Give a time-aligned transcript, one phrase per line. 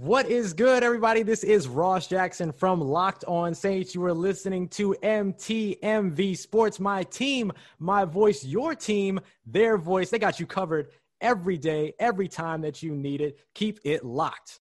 [0.00, 1.24] What is good, everybody?
[1.24, 3.96] This is Ross Jackson from Locked On Saints.
[3.96, 10.10] You are listening to MTMV Sports, my team, my voice, your team, their voice.
[10.10, 10.90] They got you covered
[11.20, 13.40] every day, every time that you need it.
[13.56, 14.60] Keep it locked.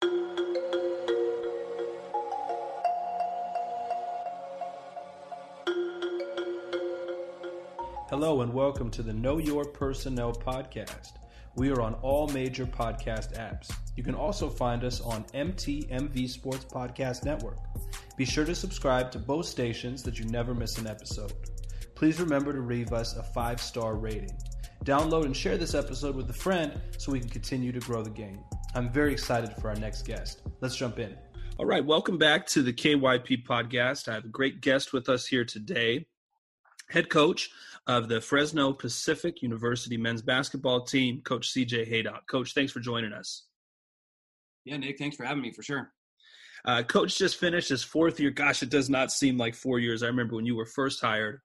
[8.10, 11.21] Hello, and welcome to the Know Your Personnel podcast.
[11.54, 13.70] We are on all major podcast apps.
[13.94, 17.58] You can also find us on MTMV Sports Podcast Network.
[18.16, 21.34] Be sure to subscribe to both stations that you never miss an episode.
[21.94, 24.34] Please remember to leave us a five star rating.
[24.86, 28.08] Download and share this episode with a friend so we can continue to grow the
[28.08, 28.40] game.
[28.74, 30.40] I'm very excited for our next guest.
[30.62, 31.14] Let's jump in.
[31.58, 34.08] All right, welcome back to the KYP podcast.
[34.08, 36.06] I have a great guest with us here today,
[36.88, 37.50] head coach
[37.86, 42.28] of the Fresno Pacific University men's basketball team, Coach CJ Haydock.
[42.28, 43.46] Coach, thanks for joining us.
[44.64, 45.92] Yeah, Nick, thanks for having me for sure.
[46.64, 48.30] Uh, Coach just finished his fourth year.
[48.30, 50.02] Gosh, it does not seem like four years.
[50.02, 51.40] I remember when you were first hired.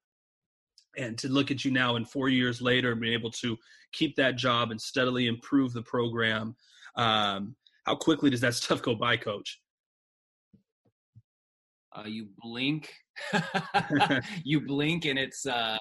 [0.96, 3.58] And to look at you now and four years later and being able to
[3.92, 6.56] keep that job and steadily improve the program,
[6.96, 9.60] um, how quickly does that stuff go by, Coach?
[11.96, 12.94] Uh, you blink,
[14.44, 15.78] you blink, and it's uh,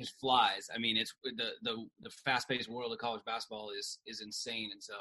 [0.00, 0.68] it flies.
[0.74, 4.70] I mean, it's the the the fast paced world of college basketball is is insane,
[4.72, 4.94] and so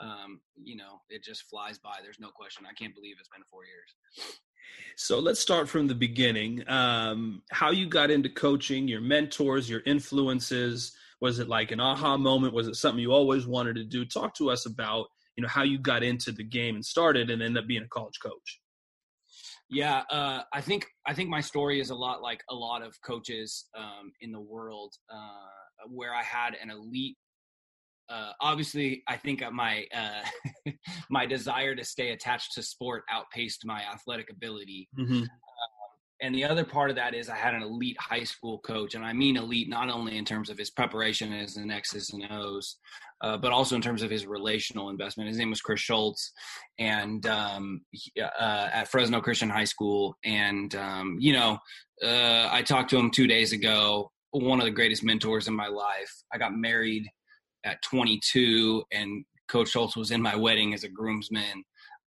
[0.00, 1.98] um, you know, it just flies by.
[2.02, 2.66] There's no question.
[2.68, 3.90] I can't believe it's been four years.
[4.96, 6.68] So let's start from the beginning.
[6.68, 10.92] Um, how you got into coaching, your mentors, your influences.
[11.20, 12.54] Was it like an aha moment?
[12.54, 14.04] Was it something you always wanted to do?
[14.04, 15.06] Talk to us about
[15.36, 17.88] you know how you got into the game and started and ended up being a
[17.88, 18.60] college coach.
[19.70, 22.94] Yeah, uh, I think I think my story is a lot like a lot of
[23.04, 27.16] coaches um, in the world, uh, where I had an elite
[28.08, 30.70] uh, obviously, I think my uh,
[31.10, 34.88] my desire to stay attached to sport outpaced my athletic ability.
[34.98, 35.22] Mm-hmm.
[36.24, 39.04] And the other part of that is I had an elite high school coach, and
[39.04, 42.78] I mean elite not only in terms of his preparation as an X's and O's,
[43.20, 45.28] uh, but also in terms of his relational investment.
[45.28, 46.32] His name was Chris Schultz,
[46.78, 47.82] and um,
[48.18, 50.16] uh, at Fresno Christian High School.
[50.24, 51.58] And um, you know,
[52.02, 54.10] uh, I talked to him two days ago.
[54.30, 56.10] One of the greatest mentors in my life.
[56.32, 57.06] I got married
[57.64, 61.64] at 22, and Coach Schultz was in my wedding as a groomsman.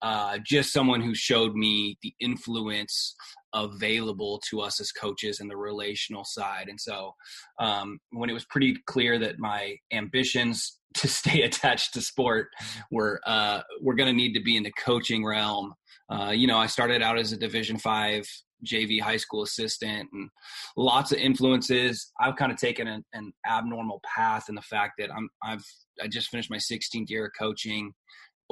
[0.04, 3.16] Uh, just someone who showed me the influence
[3.54, 6.66] available to us as coaches and the relational side.
[6.68, 7.14] And so,
[7.58, 12.48] um, when it was pretty clear that my ambitions to stay attached to sport
[12.90, 15.72] were uh, were going to need to be in the coaching realm,
[16.12, 18.26] uh, you know, I started out as a Division Five
[18.62, 20.28] JV high school assistant and
[20.76, 22.12] lots of influences.
[22.20, 25.64] I've kind of taken an, an abnormal path in the fact that I'm I've
[26.02, 27.94] I just finished my 16th year of coaching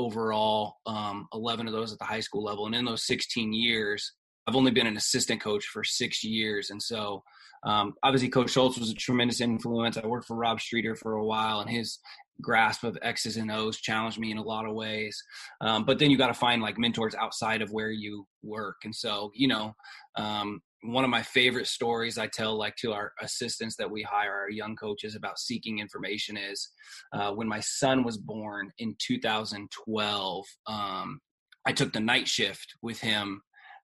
[0.05, 4.13] overall, um, 11 of those at the high school level, and in those 16 years,
[4.47, 7.23] I've only been an assistant coach for six years, and so
[7.65, 9.97] um, obviously Coach Schultz was a tremendous influence.
[9.97, 11.99] I worked for Rob Streeter for a while, and his
[12.41, 15.23] grasp of X's and O's challenged me in a lot of ways.
[15.61, 18.77] Um, but then you got to find like mentors outside of where you work.
[18.85, 19.75] And so, you know,
[20.17, 24.33] um, one of my favorite stories I tell like to our assistants that we hire,
[24.33, 26.69] our young coaches about seeking information is
[27.13, 31.21] uh, when my son was born in 2012, um,
[31.65, 33.43] I took the night shift with him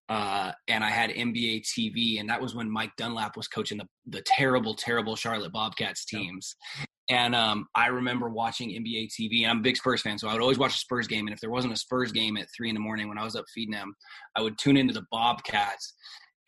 [0.09, 3.87] uh, and I had NBA TV, and that was when Mike Dunlap was coaching the
[4.07, 6.57] the terrible, terrible Charlotte Bobcats teams.
[7.11, 10.33] And um, I remember watching NBA TV, and I'm a big Spurs fan, so I
[10.33, 11.27] would always watch a Spurs game.
[11.27, 13.37] And if there wasn't a Spurs game at three in the morning when I was
[13.37, 13.95] up feeding them,
[14.35, 15.95] I would tune into the Bobcats.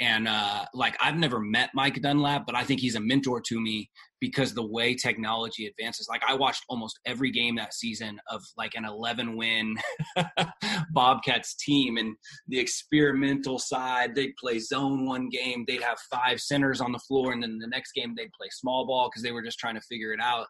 [0.01, 3.61] And uh, like I've never met Mike Dunlap, but I think he's a mentor to
[3.61, 6.07] me because the way technology advances.
[6.09, 9.77] Like I watched almost every game that season of like an 11 win
[10.93, 12.17] Bobcats team, and
[12.49, 17.33] the experimental side they'd play zone one game, they'd have five centers on the floor,
[17.33, 19.83] and then the next game they'd play small ball because they were just trying to
[19.83, 20.47] figure it out.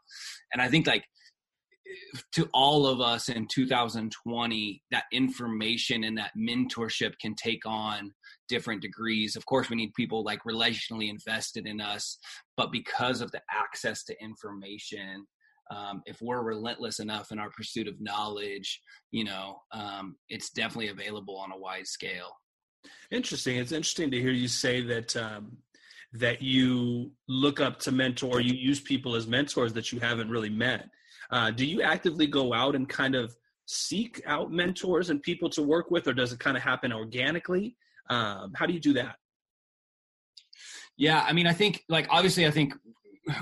[0.53, 1.05] And I think like
[2.33, 8.13] to all of us in 2020 that information and that mentorship can take on
[8.51, 9.37] different degrees.
[9.37, 12.19] Of course we need people like relationally invested in us
[12.57, 15.27] but because of the access to information
[15.71, 18.83] um, if we're relentless enough in our pursuit of knowledge
[19.13, 22.33] you know um, it's definitely available on a wide scale.
[23.11, 23.57] Interesting.
[23.59, 25.57] It's interesting to hear you say that um,
[26.13, 30.51] that you look up to mentor you use people as mentors that you haven't really
[30.51, 30.89] met.
[31.31, 33.37] Uh, do you actively go out and kind of
[33.67, 37.77] seek out mentors and people to work with, or does it kind of happen organically?
[38.09, 39.17] Um, how do you do that?
[40.97, 42.75] Yeah, I mean, I think like obviously, I think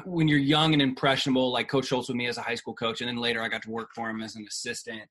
[0.04, 3.00] when you're young and impressionable, like Coach Schultz with me as a high school coach,
[3.00, 5.02] and then later I got to work for him as an assistant.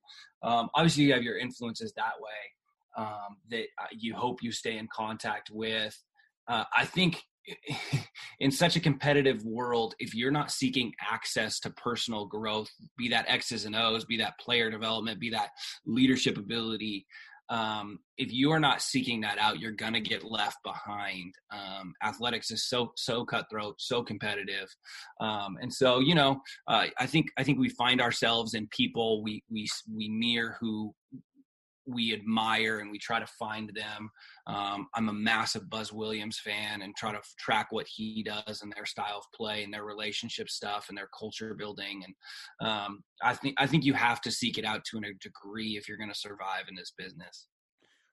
[0.43, 4.87] Um, obviously, you have your influences that way um, that you hope you stay in
[4.93, 5.97] contact with.
[6.47, 7.23] Uh, I think
[8.39, 13.25] in such a competitive world, if you're not seeking access to personal growth, be that
[13.27, 15.49] X's and O's, be that player development, be that
[15.85, 17.05] leadership ability,
[17.49, 21.33] um, if you are not seeking that out, you're gonna get left behind.
[21.51, 24.67] Um, athletics is so so cutthroat, so competitive,
[25.21, 29.23] um, and so you know, uh, I think I think we find ourselves in people
[29.23, 30.93] we we we mirror who
[31.87, 34.09] we admire and we try to find them.
[34.45, 38.71] Um, I'm a massive Buzz Williams fan and try to track what he does and
[38.75, 42.03] their style of play and their relationship stuff and their culture building.
[42.05, 45.77] And um, I think I think you have to seek it out to a degree
[45.77, 47.47] if you're going to survive in this business.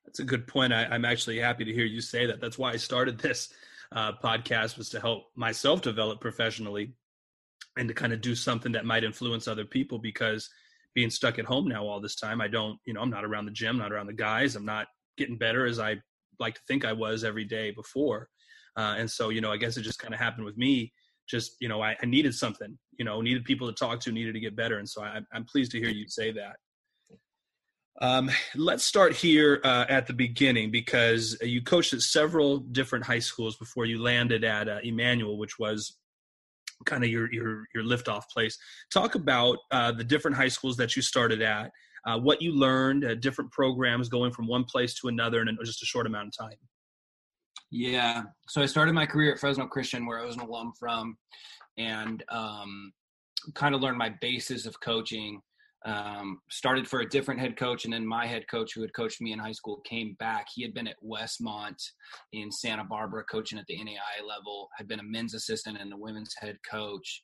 [0.05, 0.73] That's a good point.
[0.73, 2.41] I, am actually happy to hear you say that.
[2.41, 3.49] That's why I started this
[3.93, 6.93] uh, podcast was to help myself develop professionally
[7.77, 10.49] and to kind of do something that might influence other people because–
[10.95, 12.41] being stuck at home now all this time.
[12.41, 14.57] I don't, you know, I'm not around the gym, not around the guys.
[14.57, 14.87] I'm not
[15.17, 15.97] getting better as I
[16.39, 18.29] like to think I was every day before.
[18.77, 20.93] Uh, and so, you know, I guess it just kind of happened with me.
[21.29, 24.35] Just, you know, I, I, needed something, you know, needed people to talk to, needed
[24.35, 24.79] to get better.
[24.79, 26.57] And so I, am pleased to hear you say that.
[28.03, 33.21] Um, let's start here uh, at the beginning because you coached at several different high
[33.21, 35.97] schools before you landed at uh, Immanuel, which was
[36.87, 38.57] kind of your your your liftoff place.
[38.93, 41.71] Talk about uh, the different high schools that you started at,
[42.07, 45.83] uh, what you learned, uh, different programs going from one place to another in just
[45.83, 46.59] a short amount of time.
[47.71, 51.17] Yeah, so I started my career at Fresno Christian, where I was an alum from,
[51.77, 52.93] and um,
[53.55, 55.41] kind of learned my basis of coaching
[55.85, 59.21] um, started for a different head coach, and then my head coach, who had coached
[59.21, 60.47] me in high school, came back.
[60.55, 61.77] He had been at Westmont
[62.33, 65.97] in Santa Barbara, coaching at the NAIA level, had been a men's assistant and a
[65.97, 67.23] women's head coach.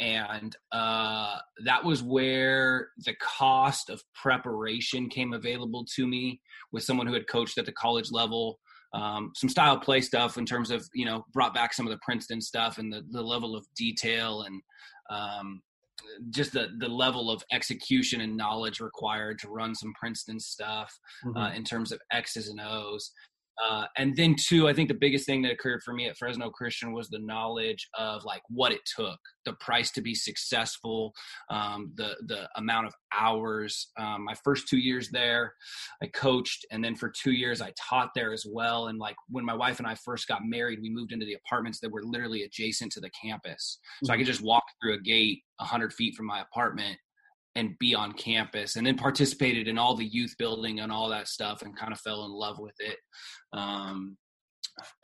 [0.00, 6.40] And uh, that was where the cost of preparation came available to me
[6.72, 8.58] with someone who had coached at the college level.
[8.94, 12.00] Um, some style play stuff in terms of, you know, brought back some of the
[12.04, 14.60] Princeton stuff and the, the level of detail and
[15.08, 15.62] um,
[16.30, 20.92] just the the level of execution and knowledge required to run some Princeton stuff
[21.24, 21.38] uh, mm-hmm.
[21.38, 23.12] uh, in terms of X's and O's.
[23.62, 26.50] Uh, and then two, I think the biggest thing that occurred for me at Fresno
[26.50, 31.12] Christian was the knowledge of like what it took, the price to be successful,
[31.50, 33.90] um, the the amount of hours.
[33.98, 35.54] Um, my first two years there,
[36.02, 38.88] I coached, and then for two years I taught there as well.
[38.88, 41.80] And like when my wife and I first got married, we moved into the apartments
[41.80, 44.12] that were literally adjacent to the campus, so mm-hmm.
[44.12, 46.98] I could just walk through a gate hundred feet from my apartment
[47.54, 51.28] and be on campus and then participated in all the youth building and all that
[51.28, 52.96] stuff and kind of fell in love with it
[53.52, 54.16] um,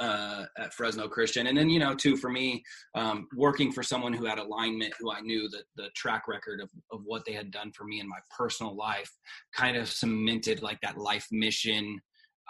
[0.01, 1.47] uh, at Fresno Christian.
[1.47, 2.63] And then, you know, too, for me,
[2.95, 6.71] um, working for someone who had alignment, who I knew that the track record of,
[6.91, 9.11] of what they had done for me in my personal life
[9.55, 12.01] kind of cemented like that life mission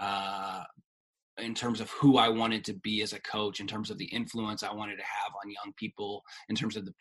[0.01, 0.63] uh,
[1.39, 4.07] in terms of who I wanted to be as a coach, in terms of the
[4.07, 6.95] influence I wanted to have on young people, in terms of the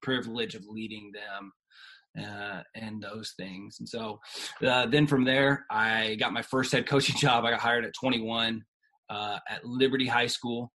[0.00, 1.52] privilege of leading them
[2.18, 3.76] uh, and those things.
[3.78, 4.18] And so
[4.66, 7.44] uh, then from there, I got my first head coaching job.
[7.44, 8.62] I got hired at 21
[9.10, 10.72] uh, at Liberty High School.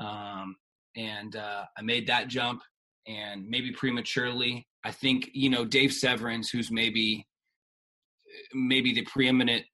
[0.00, 0.56] Um,
[0.96, 2.62] and uh, I made that jump
[3.06, 4.66] and maybe prematurely.
[4.84, 7.26] I think, you know, Dave Severance, who's maybe
[8.52, 9.64] maybe the preeminent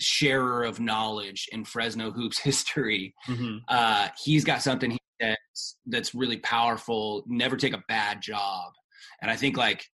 [0.00, 3.14] sharer of knowledge in Fresno hoops history.
[3.26, 3.58] Mm-hmm.
[3.68, 7.24] Uh, he's got something he that's that's really powerful.
[7.26, 8.72] Never take a bad job,
[9.20, 9.84] and I think like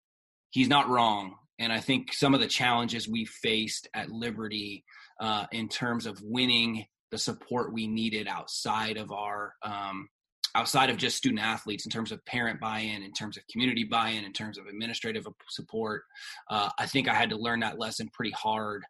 [0.55, 1.35] he's not wrong.
[1.59, 4.85] And I think some of the challenges we faced at Liberty
[5.21, 10.09] uh, in terms of winning the support we needed outside of our um,
[10.57, 14.25] outside of just student athletes in terms of parent buy-in in terms of community buy-in
[14.25, 16.03] in terms of administrative support
[16.51, 18.85] uh, i think i had to learn that lesson pretty hard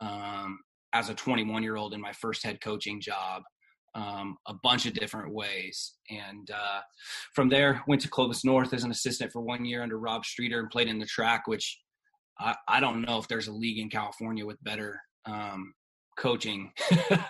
[0.00, 0.58] um,
[0.92, 3.42] as a 21 year old in my first head coaching job
[3.98, 5.94] um, a bunch of different ways.
[6.08, 6.80] And uh,
[7.34, 10.60] from there, went to Clovis North as an assistant for one year under Rob Streeter
[10.60, 11.78] and played in the TRAC, which
[12.38, 15.74] I, I don't know if there's a league in California with better um,
[16.16, 16.70] coaching.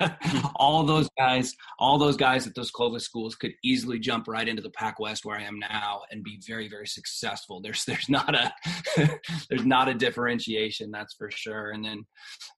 [0.56, 4.62] all those guys, all those guys at those Clovis schools could easily jump right into
[4.62, 7.62] the Pac West where I am now and be very, very successful.
[7.62, 8.52] There's there's not a
[9.48, 11.70] there's not a differentiation, that's for sure.
[11.70, 12.04] And then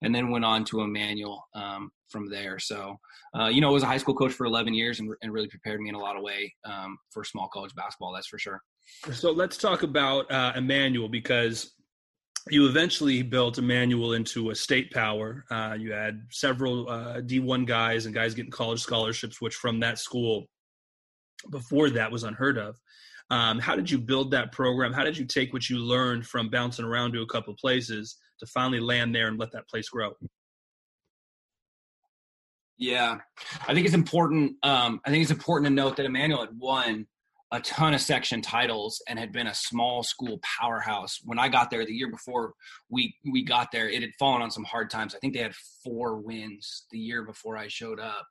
[0.02, 2.58] and then went on to Immanuel um, from there.
[2.58, 2.96] So
[3.38, 5.48] uh, you know, I was a high school coach for 11 years and, and really
[5.48, 8.12] prepared me in a lot of way um, for small college basketball.
[8.12, 8.60] That's for sure.
[9.12, 11.72] So let's talk about uh, Immanuel because
[12.48, 15.44] you eventually built Immanuel into a state power.
[15.50, 19.98] Uh, you had several uh, D1 guys and guys getting college scholarships, which from that
[19.98, 20.46] school
[21.50, 22.76] before that was unheard of.
[23.30, 24.92] Um, how did you build that program?
[24.92, 28.46] How did you take what you learned from bouncing around to a couple places to
[28.46, 30.14] finally land there and let that place grow?
[32.80, 33.18] Yeah,
[33.68, 34.56] I think it's important.
[34.62, 37.06] Um, I think it's important to note that Immanuel had won
[37.52, 41.18] a ton of section titles and had been a small school powerhouse.
[41.22, 42.54] When I got there the year before
[42.88, 45.14] we we got there, it had fallen on some hard times.
[45.14, 48.26] I think they had four wins the year before I showed up.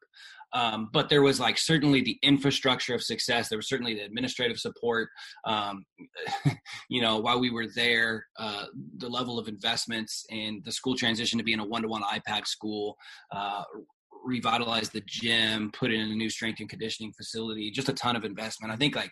[0.51, 3.50] Um, but there was like certainly the infrastructure of success.
[3.50, 5.10] There was certainly the administrative support.
[5.46, 5.86] Um,
[6.89, 8.65] you know, while we were there, uh,
[8.98, 12.98] the level of investments and the school transition to being a one-to-one iPad school,
[13.32, 13.62] uh,
[14.24, 18.26] revitalize the gym, put in a new strength and conditioning facility, just a ton of
[18.26, 18.74] investment.
[18.74, 19.12] I think like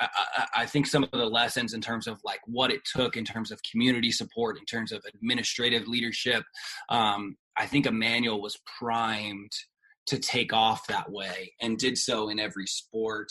[0.00, 3.16] I, I, I, think some of the lessons in terms of like what it took
[3.16, 6.44] in terms of community support, in terms of administrative leadership.
[6.88, 9.52] Um, I think Immanuel was primed
[10.06, 13.28] to take off that way and did so in every sport.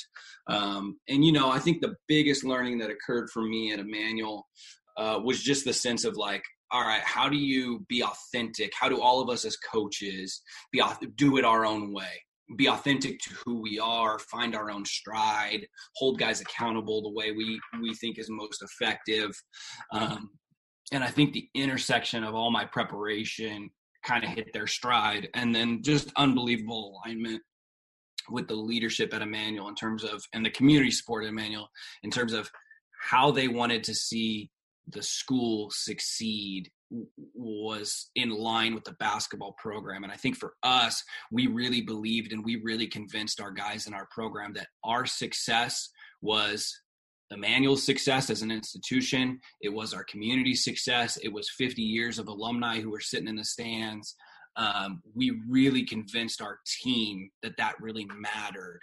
[0.47, 4.47] Um, and you know, I think the biggest learning that occurred for me at Immanuel
[4.97, 8.71] uh, was just the sense of like all right, how do you be authentic?
[8.79, 10.41] How do all of us as coaches
[10.71, 10.81] be
[11.15, 12.21] do it our own way?
[12.57, 15.65] Be authentic to who we are, find our own stride,
[15.95, 19.31] hold guys accountable the way we we think is most effective.
[19.91, 20.29] Um,
[20.91, 23.69] and I think the intersection of all my preparation
[24.03, 27.41] kind of hit their stride, and then just unbelievable alignment
[28.29, 31.69] with the leadership at Immanuel in terms of and the community support at Immanuel
[32.03, 32.49] in terms of
[33.01, 34.49] how they wanted to see
[34.87, 36.69] the school succeed
[37.33, 40.03] was in line with the basketball program.
[40.03, 43.93] And I think for us, we really believed and we really convinced our guys in
[43.93, 45.89] our program that our success
[46.21, 46.73] was
[47.31, 49.39] Immanuel's success as an institution.
[49.61, 51.17] It was our community success.
[51.17, 54.15] It was 50 years of alumni who were sitting in the stands.
[54.55, 58.81] Um, we really convinced our team that that really mattered.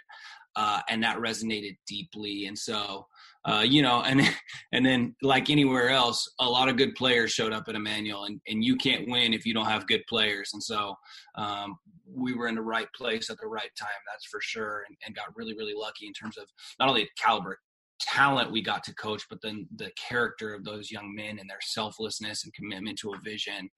[0.55, 2.47] Uh, and that resonated deeply.
[2.47, 3.05] And so
[3.45, 4.21] uh, you know, and
[4.71, 8.39] and then like anywhere else, a lot of good players showed up at Immanuel, and
[8.47, 10.51] and you can't win if you don't have good players.
[10.53, 10.95] And so
[11.35, 14.97] um, we were in the right place at the right time, that's for sure, and,
[15.05, 16.45] and got really really lucky in terms of
[16.79, 17.57] not only caliber
[17.99, 21.61] talent we got to coach, but then the character of those young men and their
[21.61, 23.69] selflessness and commitment to a vision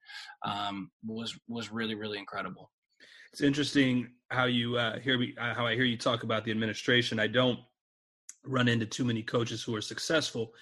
[0.46, 2.70] um, was was really really incredible.
[3.32, 6.51] It's interesting how you uh, hear me, uh, how I hear you talk about the
[6.51, 7.19] administration.
[7.19, 7.59] I don't
[8.45, 10.53] run into too many coaches who are successful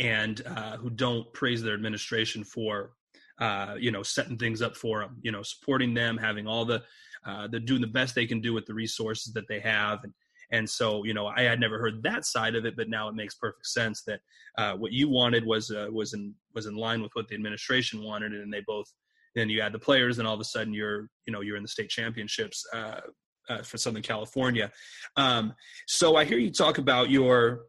[0.00, 2.92] and uh, who don't praise their administration for
[3.38, 6.82] uh, you know setting things up for them you know supporting them having all the
[7.26, 10.12] uh, they're doing the best they can do with the resources that they have and
[10.50, 13.14] and so you know i had never heard that side of it but now it
[13.14, 14.20] makes perfect sense that
[14.56, 18.02] uh, what you wanted was uh, was in was in line with what the administration
[18.02, 18.92] wanted and they both
[19.38, 21.62] then you add the players and all of a sudden you're you know you're in
[21.62, 23.00] the state championships uh,
[23.48, 24.70] uh, for Southern California.
[25.16, 25.54] Um,
[25.86, 27.62] so I hear you talk about your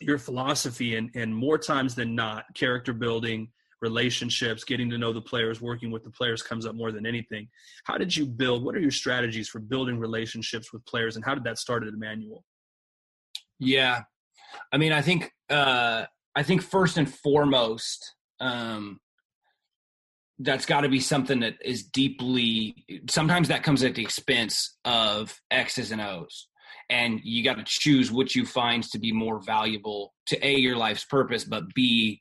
[0.00, 3.50] your philosophy, and and more times than not, character building,
[3.82, 7.48] relationships, getting to know the players, working with the players comes up more than anything.
[7.84, 8.64] How did you build?
[8.64, 11.92] What are your strategies for building relationships with players, and how did that start at
[11.92, 12.44] Immanuel?
[13.58, 14.02] Yeah,
[14.72, 19.00] I mean, I think uh, I think first and foremost, um,
[20.40, 25.38] that's got to be something that is deeply sometimes that comes at the expense of
[25.50, 26.48] x's and o's.
[26.88, 30.76] And you got to choose which you find to be more valuable to a your
[30.76, 32.20] life's purpose but b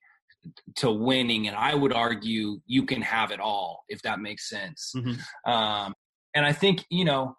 [0.78, 1.48] to winning.
[1.48, 4.94] And i would argue you can have it all if that makes sense.
[4.96, 5.52] Mm-hmm.
[5.52, 5.94] um,
[6.36, 7.36] and i think you know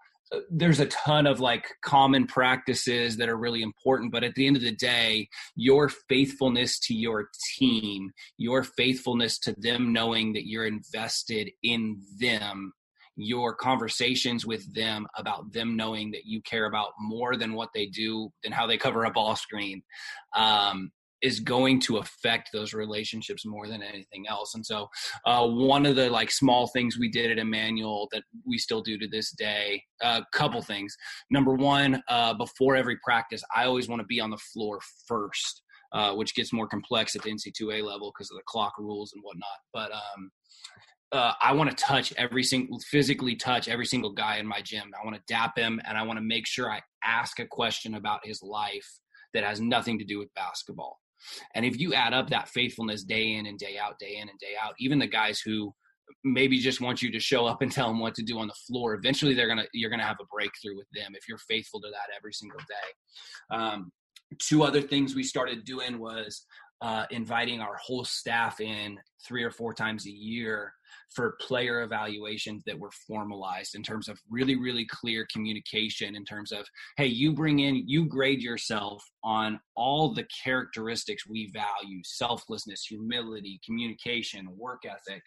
[0.51, 4.57] there's a ton of like common practices that are really important but at the end
[4.57, 10.67] of the day your faithfulness to your team your faithfulness to them knowing that you're
[10.67, 12.73] invested in them
[13.17, 17.87] your conversations with them about them knowing that you care about more than what they
[17.87, 19.83] do than how they cover a ball screen
[20.37, 20.91] um,
[21.23, 24.55] is going to affect those relationships more than anything else.
[24.55, 24.89] And so,
[25.27, 28.99] uh, one of the like small things we did at Immanuel that we still do
[28.99, 30.97] to this day, a uh, couple things.
[31.31, 35.63] Number one, uh, before every practice, I always want to be on the floor first,
[35.93, 39.23] uh, which gets more complex at the NC2A level because of the clock rules and
[39.23, 39.49] whatnot.
[39.73, 40.31] But um,
[41.13, 44.91] uh, I want to touch every single, physically touch every single guy in my gym.
[45.01, 47.95] I want to dap him, and I want to make sure I ask a question
[47.95, 48.89] about his life
[49.35, 50.99] that has nothing to do with basketball.
[51.55, 54.39] And if you add up that faithfulness day in and day out, day in and
[54.39, 55.75] day out, even the guys who
[56.25, 58.55] maybe just want you to show up and tell them what to do on the
[58.67, 61.89] floor, eventually they're gonna you're gonna have a breakthrough with them if you're faithful to
[61.89, 63.57] that every single day.
[63.57, 63.93] Um,
[64.39, 66.47] two other things we started doing was
[66.83, 70.73] uh, inviting our whole staff in three or four times a year
[71.15, 76.53] for player evaluations that were formalized in terms of really really clear communication in terms
[76.53, 82.85] of hey you bring in you grade yourself on all the characteristics we value selflessness
[82.85, 85.23] humility communication work ethic.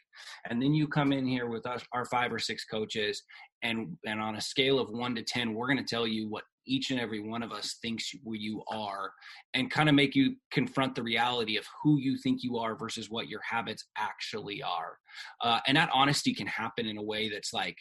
[0.50, 3.24] And then you come in here with us our five or six coaches
[3.62, 6.44] and and on a scale of 1 to 10 we're going to tell you what
[6.66, 9.12] each and every one of us thinks where you are
[9.54, 13.10] and kind of make you confront the reality of who you think you are versus
[13.10, 14.98] what your habits actually are
[15.42, 17.78] uh, and that honesty can happen in a way that's like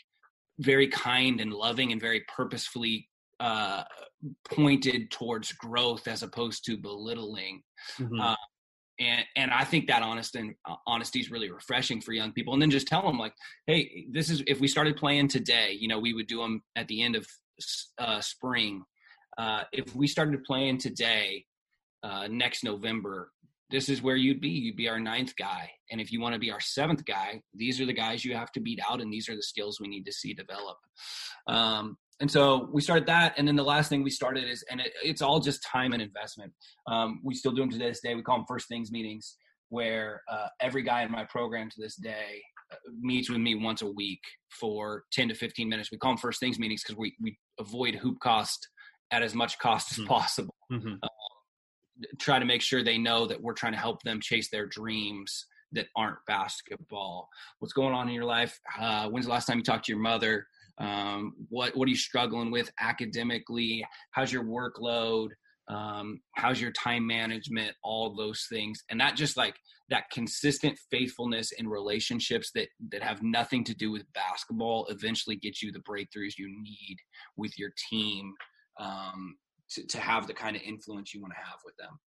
[0.58, 3.08] very kind and loving and very purposefully
[3.40, 3.82] uh,
[4.48, 7.62] pointed towards growth as opposed to belittling
[7.98, 8.20] mm-hmm.
[8.20, 8.36] uh,
[9.00, 12.52] and and I think that honest and uh, honesty is really refreshing for young people.
[12.52, 13.34] And then just tell them like,
[13.66, 16.88] hey, this is if we started playing today, you know, we would do them at
[16.88, 17.26] the end of
[17.98, 18.82] uh, spring.
[19.38, 21.44] Uh, if we started playing today,
[22.02, 23.30] uh, next November,
[23.70, 24.50] this is where you'd be.
[24.50, 25.70] You'd be our ninth guy.
[25.90, 28.52] And if you want to be our seventh guy, these are the guys you have
[28.52, 30.76] to beat out, and these are the skills we need to see develop.
[31.46, 33.34] Um, and so we started that.
[33.36, 36.02] And then the last thing we started is, and it, it's all just time and
[36.02, 36.52] investment.
[36.86, 38.14] Um, we still do them to this day.
[38.14, 39.36] We call them first things meetings,
[39.70, 42.42] where uh, every guy in my program to this day
[43.00, 45.90] meets with me once a week for 10 to 15 minutes.
[45.90, 48.68] We call them first things meetings because we, we avoid hoop cost
[49.10, 50.08] at as much cost as mm-hmm.
[50.08, 50.54] possible.
[50.70, 50.94] Mm-hmm.
[51.02, 51.08] Uh,
[52.18, 55.46] try to make sure they know that we're trying to help them chase their dreams
[55.72, 57.28] that aren't basketball.
[57.58, 58.58] What's going on in your life?
[58.78, 60.46] Uh, when's the last time you talked to your mother?
[60.78, 65.28] um, what what are you struggling with academically how's your workload
[65.68, 69.54] um, how's your time management all those things and that just like
[69.90, 75.62] that consistent faithfulness in relationships that that have nothing to do with basketball eventually get
[75.62, 76.96] you the breakthroughs you need
[77.36, 78.32] with your team
[78.80, 79.36] um,
[79.70, 81.98] to, to have the kind of influence you want to have with them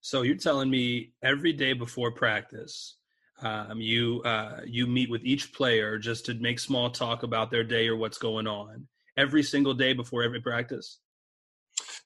[0.00, 2.98] so you're telling me every day before practice
[3.40, 7.62] um, you uh, you meet with each player just to make small talk about their
[7.62, 8.86] day or what's going on
[9.16, 10.98] every single day before every practice.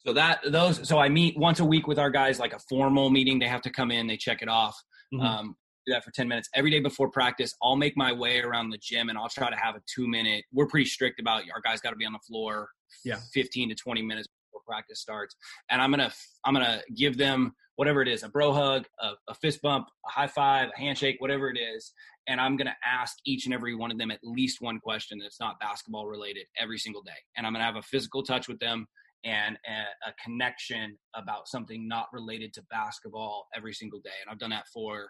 [0.06, 3.10] So that those so I meet once a week with our guys like a formal
[3.10, 3.38] meeting.
[3.38, 4.80] They have to come in, they check it off.
[5.14, 5.24] Mm-hmm.
[5.24, 5.56] Um,
[5.86, 7.54] do that for 10 minutes every day before practice.
[7.60, 10.44] I'll make my way around the gym and I'll try to have a two minute.
[10.52, 12.68] We're pretty strict about our guys got to be on the floor.
[13.04, 15.34] Yeah, 15 to 20 minutes before practice starts,
[15.70, 16.12] and I'm gonna
[16.44, 20.10] I'm gonna give them whatever it is a bro hug, a, a fist bump, a
[20.10, 21.92] high five, a handshake, whatever it is.
[22.28, 25.18] And I'm going to ask each and every one of them at least one question
[25.18, 27.10] that's not basketball related every single day.
[27.36, 28.86] And I'm going to have a physical touch with them
[29.24, 34.10] and a, a, connection about something not related to basketball every single day.
[34.20, 35.08] And I've done that for,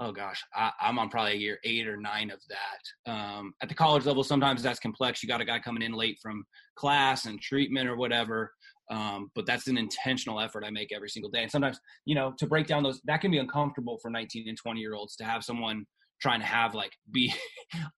[0.00, 3.12] oh gosh, I, am on probably year eight or nine of that.
[3.12, 5.22] Um, at the college level, sometimes that's complex.
[5.22, 6.44] You got a guy coming in late from
[6.76, 8.52] class and treatment or whatever.
[8.90, 11.42] Um, but that's an intentional effort I make every single day.
[11.42, 14.58] And sometimes, you know, to break down those, that can be uncomfortable for 19 and
[14.58, 15.86] 20 year olds to have someone
[16.22, 17.34] trying to have like be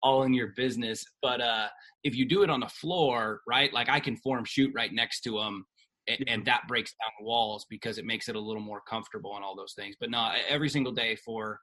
[0.02, 1.04] all in your business.
[1.22, 1.68] But uh,
[2.02, 5.20] if you do it on the floor, right, like I can form shoot right next
[5.22, 5.66] to them.
[6.06, 9.44] And, and that breaks down walls because it makes it a little more comfortable and
[9.44, 9.96] all those things.
[9.98, 11.58] But no, every single day for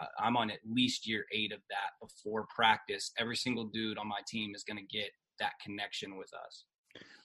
[0.00, 3.12] uh, I'm on at least year eight of that before practice.
[3.18, 6.64] Every single dude on my team is going to get that connection with us.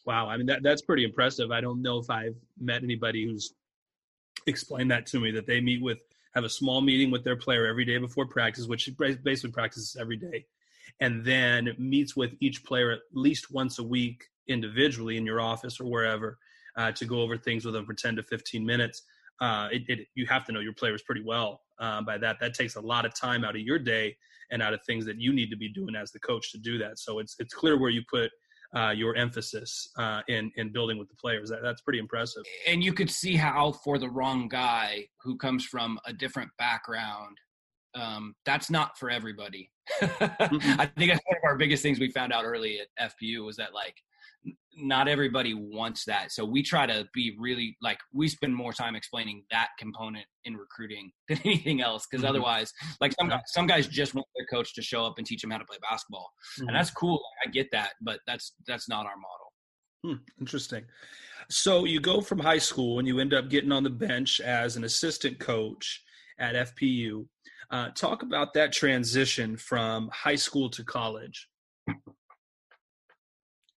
[0.06, 1.52] Wow, I mean that that's pretty impressive.
[1.52, 3.54] I don't know if I've met anybody who's
[4.46, 6.02] explained that to me that they meet with
[6.38, 10.18] have a small meeting with their player every day before practice, which basically practices every
[10.18, 10.46] day,
[11.00, 15.80] and then meets with each player at least once a week individually in your office
[15.80, 16.38] or wherever
[16.78, 19.02] uh, to go over things with them for 10 to 15 minutes.
[19.42, 22.40] Uh, it, it, you have to know your players pretty well uh, by that.
[22.40, 24.16] That takes a lot of time out of your day
[24.52, 26.78] and out of things that you need to be doing as the coach to do
[26.78, 27.00] that.
[27.00, 28.30] So it's it's clear where you put
[28.76, 31.50] uh, your emphasis uh, in in building with the players.
[31.50, 32.44] That, that's pretty impressive.
[32.68, 37.38] And you could see how for the wrong guy who comes from a different background,
[37.96, 39.72] um, that's not for everybody.
[40.02, 40.80] mm-hmm.
[40.80, 43.56] I think that's one of our biggest things we found out early at FPU was
[43.58, 43.96] that like
[44.80, 46.32] not everybody wants that.
[46.32, 50.56] So we try to be really like we spend more time explaining that component in
[50.56, 52.06] recruiting than anything else.
[52.10, 52.30] Because mm-hmm.
[52.30, 55.42] otherwise, like some guys, some guys just want their coach to show up and teach
[55.42, 56.68] them how to play basketball, mm-hmm.
[56.68, 57.22] and that's cool.
[57.46, 59.48] I get that, but that's that's not our model.
[60.04, 60.86] Hmm, interesting.
[61.50, 64.76] So you go from high school and you end up getting on the bench as
[64.76, 66.04] an assistant coach
[66.40, 67.26] at FPU.
[67.72, 71.48] Uh, talk about that transition from high school to college.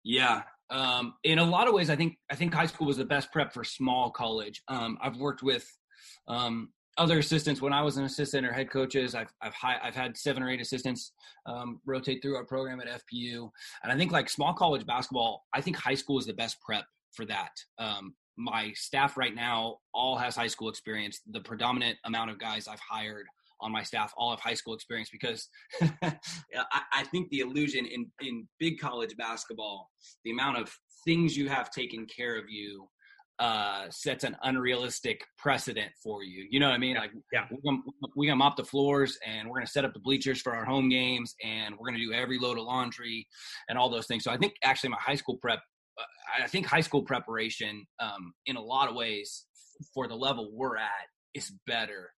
[0.03, 3.05] Yeah, um, in a lot of ways, I think I think high school was the
[3.05, 4.63] best prep for small college.
[4.69, 5.67] Um, I've worked with
[6.27, 9.15] um, other assistants when I was an assistant or head coaches.
[9.15, 11.13] I've I've, I've had seven or eight assistants
[11.47, 13.51] um, rotate through our program at FPU,
[13.83, 16.85] and I think like small college basketball, I think high school is the best prep
[17.13, 17.53] for that.
[17.79, 21.21] Um, my staff right now all has high school experience.
[21.31, 23.27] The predominant amount of guys I've hired
[23.61, 25.49] on my staff all have high school experience because
[26.03, 26.13] I,
[26.93, 29.89] I think the illusion in in big college basketball,
[30.25, 30.73] the amount of
[31.05, 32.89] things you have taken care of you
[33.39, 36.47] uh, sets an unrealistic precedent for you.
[36.51, 36.97] You know what I mean?
[36.97, 37.83] Like, yeah, we're gonna,
[38.17, 40.89] we're gonna mop the floors and we're gonna set up the bleachers for our home
[40.89, 43.27] games and we're gonna do every load of laundry
[43.69, 44.25] and all those things.
[44.25, 45.61] So I think actually my high school prep,
[45.99, 49.47] uh, I think high school preparation, um, in a lot of ways,
[49.95, 52.11] for the level we're at, is better.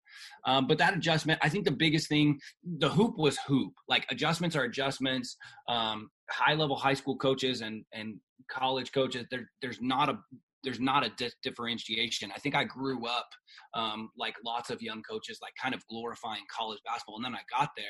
[0.45, 3.73] Um, but that adjustment, I think the biggest thing, the hoop was hoop.
[3.87, 5.37] Like adjustments are adjustments.
[5.67, 8.19] Um, high level high school coaches and and
[8.49, 10.17] college coaches, there there's not a
[10.63, 12.31] there's not a di- differentiation.
[12.35, 13.29] I think I grew up
[13.73, 17.41] um, like lots of young coaches, like kind of glorifying college basketball, and then I
[17.49, 17.85] got there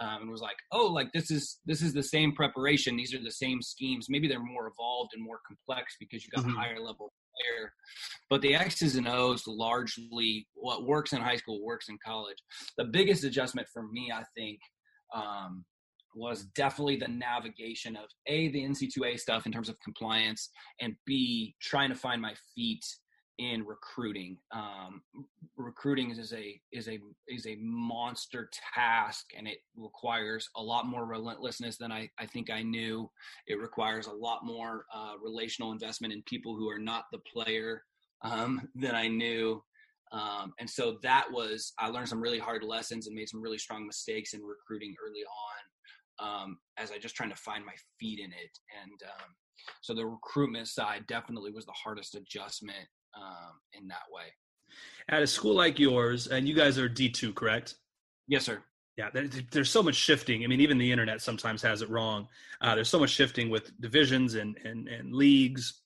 [0.00, 2.96] um, and was like, oh, like this is this is the same preparation.
[2.96, 4.06] These are the same schemes.
[4.08, 6.56] Maybe they're more evolved and more complex because you got mm-hmm.
[6.56, 7.72] a higher level player.
[8.30, 12.38] But the X's and O's largely what works in high school works in college.
[12.76, 14.58] The biggest adjustment for me, I think,
[15.14, 15.64] um,
[16.14, 21.54] was definitely the navigation of a the NC2A stuff in terms of compliance, and b
[21.60, 22.84] trying to find my feet
[23.38, 24.36] in recruiting.
[24.52, 25.02] Um,
[25.56, 26.98] recruiting is a is a
[27.28, 32.50] is a monster task, and it requires a lot more relentlessness than I, I think
[32.50, 33.10] I knew.
[33.46, 37.82] It requires a lot more uh, relational investment in people who are not the player
[38.22, 39.62] um, than I knew.
[40.10, 43.58] Um, and so that was I learned some really hard lessons and made some really
[43.58, 48.18] strong mistakes in recruiting early on um, as I just trying to find my feet
[48.18, 48.58] in it.
[48.82, 49.28] And um,
[49.82, 54.24] so the recruitment side definitely was the hardest adjustment um, in that way.
[55.08, 57.74] At a school like yours, and you guys are D two, correct?
[58.26, 58.62] Yes, sir.
[58.96, 59.10] Yeah,
[59.52, 60.42] there's so much shifting.
[60.42, 62.26] I mean, even the internet sometimes has it wrong.
[62.60, 65.82] Uh, there's so much shifting with divisions and, and, and leagues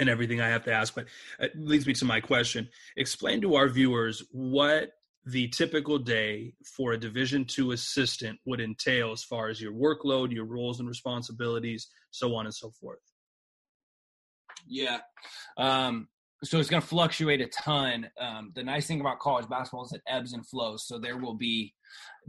[0.00, 0.92] and everything I have to ask.
[0.92, 1.06] But
[1.38, 2.68] it leads me to my question.
[2.96, 4.90] Explain to our viewers what
[5.26, 10.32] the typical day for a division two assistant would entail as far as your workload
[10.32, 13.00] your roles and responsibilities so on and so forth
[14.68, 14.98] yeah
[15.58, 16.06] um,
[16.44, 18.08] so it's going to fluctuate a ton.
[18.20, 20.86] Um, the nice thing about college basketball is it ebbs and flows.
[20.86, 21.72] So there will be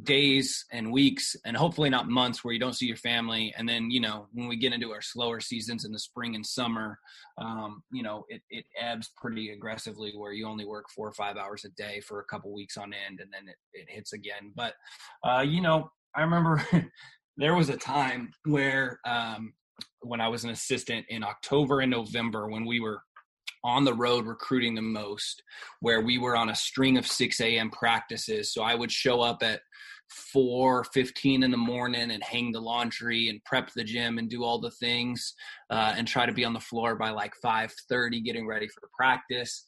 [0.03, 3.53] days and weeks, and hopefully not months, where you don't see your family.
[3.57, 6.45] And then you know when we get into our slower seasons in the spring and
[6.45, 6.99] summer,
[7.37, 11.35] um, you know it, it ebbs pretty aggressively, where you only work four or five
[11.35, 14.53] hours a day for a couple weeks on end, and then it, it hits again.
[14.55, 14.73] But
[15.23, 16.65] uh, you know, I remember
[17.37, 19.53] there was a time where um,
[20.01, 23.01] when I was an assistant in October and November when we were
[23.63, 25.43] on the road recruiting the most,
[25.79, 27.69] where we were on a string of 6 a.m.
[27.69, 28.53] practices.
[28.53, 29.61] So I would show up at
[30.35, 34.59] 4.15 in the morning and hang the laundry and prep the gym and do all
[34.59, 35.33] the things
[35.69, 39.65] uh, and try to be on the floor by like 5.30 getting ready for practice.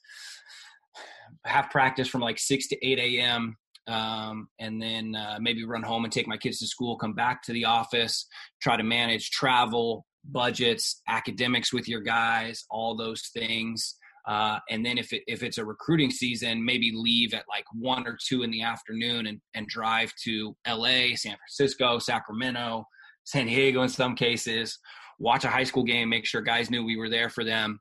[1.45, 3.57] Have practice from like 6 to 8 a.m.
[3.87, 7.41] Um, and then uh, maybe run home and take my kids to school, come back
[7.43, 8.27] to the office,
[8.61, 13.95] try to manage travel, budgets, academics with your guys, all those things.
[14.27, 18.05] Uh, and then if it, if it's a recruiting season, maybe leave at like one
[18.05, 22.85] or two in the afternoon and, and drive to LA, San Francisco, Sacramento,
[23.23, 24.77] San Diego in some cases,
[25.19, 27.79] watch a high school game, make sure guys knew we were there for them,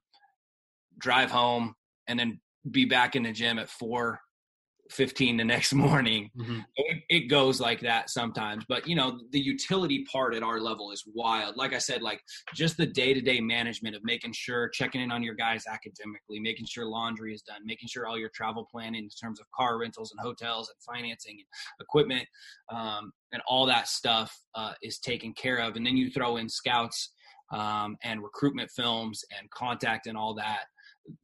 [0.98, 1.74] drive home,
[2.06, 4.20] and then be back in the gym at four
[4.90, 6.30] 15 the next morning.
[6.36, 6.60] Mm-hmm.
[6.76, 8.64] It, it, goes like that sometimes.
[8.68, 11.56] But, you know, the utility part at our level is wild.
[11.56, 12.20] Like I said, like
[12.54, 16.40] just the day to day management of making sure, checking in on your guys academically,
[16.40, 19.78] making sure laundry is done, making sure all your travel planning in terms of car
[19.78, 21.46] rentals and hotels and financing and
[21.80, 22.26] equipment
[22.72, 25.76] um, and all that stuff uh, is taken care of.
[25.76, 27.12] And then you throw in scouts
[27.52, 30.64] um, and recruitment films and contact and all that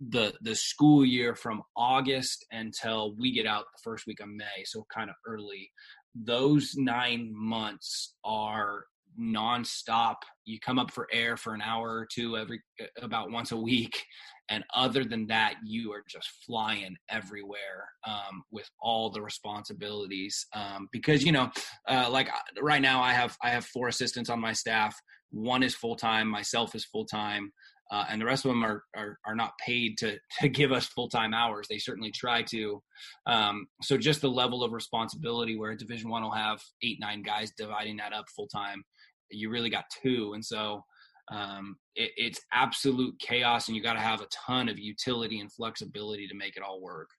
[0.01, 4.65] the the school year from August until we get out the first week of May,
[4.65, 5.71] so kind of early.
[6.15, 8.85] Those nine months are
[9.21, 10.17] nonstop.
[10.45, 12.61] You come up for air for an hour or two every
[13.01, 14.05] about once a week,
[14.49, 20.47] and other than that, you are just flying everywhere um, with all the responsibilities.
[20.55, 21.51] Um, because you know,
[21.89, 24.97] uh, like uh, right now, I have I have four assistants on my staff.
[25.31, 26.29] One is full time.
[26.29, 27.53] Myself is full time
[27.95, 30.87] uh, and the rest of them are are, are not paid to to give us
[30.87, 31.69] full time hours.
[31.69, 32.83] They certainly try to.
[33.27, 37.23] Um, so just the level of responsibility where a Division One will have eight nine
[37.23, 38.83] guys dividing that up full time,
[39.31, 40.83] you really got two, and so
[41.31, 45.53] um, it, it's absolute chaos, and you got to have a ton of utility and
[45.53, 47.11] flexibility to make it all work.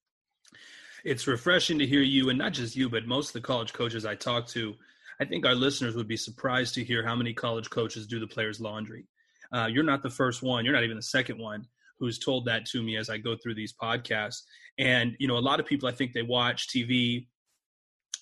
[1.06, 4.06] It's refreshing to hear you, and not just you, but most of the college coaches
[4.06, 4.74] I talk to.
[5.22, 8.28] I think our listeners would be surprised to hear how many college coaches do the
[8.28, 9.06] players' laundry.
[9.54, 10.66] Uh, you're not the first one.
[10.66, 11.66] You're not even the second one
[12.00, 14.42] who's told that to me as I go through these podcasts.
[14.78, 17.28] And you know, a lot of people I think they watch TV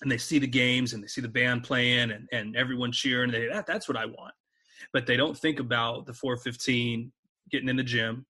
[0.02, 3.34] and they see the games and they see the band playing and, and everyone cheering.
[3.34, 4.34] And they that, that's what I want,
[4.92, 7.12] but they don't think about the 415
[7.50, 8.26] getting in the gym,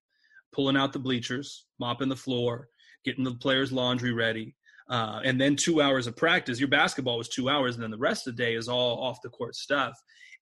[0.54, 2.68] pulling out the bleachers, mopping the floor,
[3.06, 4.56] getting the players' laundry ready,
[4.90, 6.60] uh, and then two hours of practice.
[6.60, 9.22] Your basketball was two hours, and then the rest of the day is all off
[9.22, 9.94] the court stuff.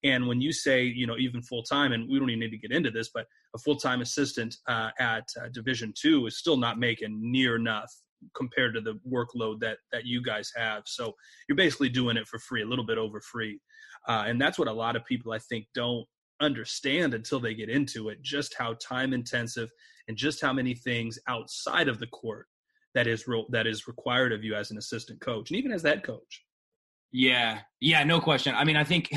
[0.04, 2.58] And when you say, you know, even full time, and we don't even need to
[2.58, 6.56] get into this, but a full time assistant uh, at uh, Division two is still
[6.56, 7.92] not making near enough
[8.36, 10.82] compared to the workload that that you guys have.
[10.86, 11.14] So
[11.48, 13.60] you're basically doing it for free, a little bit over free,
[14.08, 16.06] uh, and that's what a lot of people I think don't
[16.40, 18.20] understand until they get into it.
[18.22, 19.70] Just how time intensive
[20.08, 22.48] and just how many things outside of the court
[22.94, 25.82] that is real that is required of you as an assistant coach and even as
[25.82, 26.44] that coach.
[27.12, 28.54] Yeah, yeah, no question.
[28.54, 29.10] I mean, I think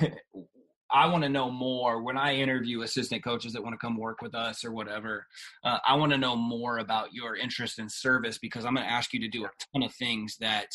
[0.90, 4.22] I want to know more when I interview assistant coaches that want to come work
[4.22, 5.26] with us or whatever.
[5.62, 8.92] Uh, I want to know more about your interest in service because I'm going to
[8.92, 10.68] ask you to do a ton of things that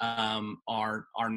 [0.00, 1.30] um, are are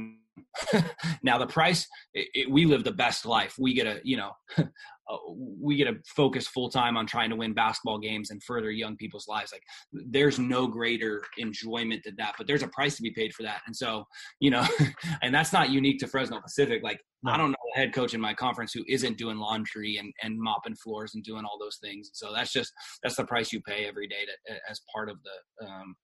[1.24, 1.88] now the price.
[2.14, 3.56] It, it, we live the best life.
[3.60, 5.18] We get a you know uh,
[5.60, 8.96] we get to focus full time on trying to win basketball games and further young
[8.96, 9.52] people's lives.
[9.52, 13.44] Like there's no greater enjoyment than that, but there's a price to be paid for
[13.44, 13.62] that.
[13.66, 14.06] And so,
[14.40, 14.66] you know,
[15.22, 16.84] and that's not unique to Fresno Pacific.
[16.84, 17.32] Like no.
[17.32, 20.40] I don't know a head coach in my conference who isn't doing laundry and, and
[20.40, 22.10] mopping floors and doing all those things.
[22.14, 22.72] So that's just,
[23.04, 25.96] that's the price you pay every day to, as part of the um,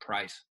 [0.00, 0.44] price.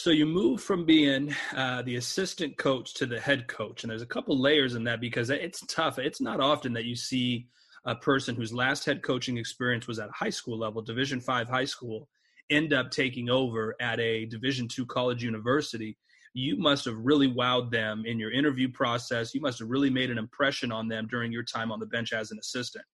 [0.00, 4.00] So you move from being uh, the assistant coach to the head coach, and there's
[4.00, 5.98] a couple layers in that because it's tough.
[5.98, 7.48] It's not often that you see
[7.84, 11.66] a person whose last head coaching experience was at high school level, Division five high
[11.66, 12.08] school,
[12.48, 15.98] end up taking over at a Division two college university.
[16.32, 19.34] You must have really wowed them in your interview process.
[19.34, 22.14] You must have really made an impression on them during your time on the bench
[22.14, 22.86] as an assistant.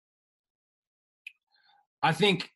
[2.01, 2.49] I think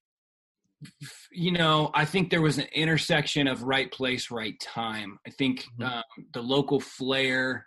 [1.31, 5.19] you know, I think there was an intersection of right place, right time.
[5.27, 5.83] I think mm-hmm.
[5.83, 7.65] um, the local flair.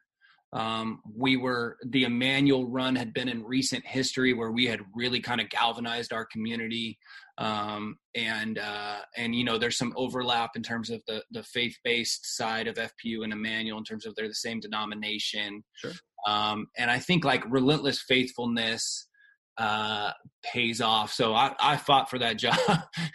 [0.55, 5.19] Um, we were the Immanuel run had been in recent history where we had really
[5.19, 6.99] kind of galvanized our community,
[7.39, 11.75] um, and uh, and you know there's some overlap in terms of the the faith
[11.85, 15.65] based side of FPU and Immanuel in terms of they're the same denomination.
[15.77, 15.93] Sure.
[16.27, 19.09] Um, and I think like relentless faithfulness
[19.59, 20.13] uh,
[20.43, 21.13] pays off.
[21.13, 22.57] So I, I fought for that job.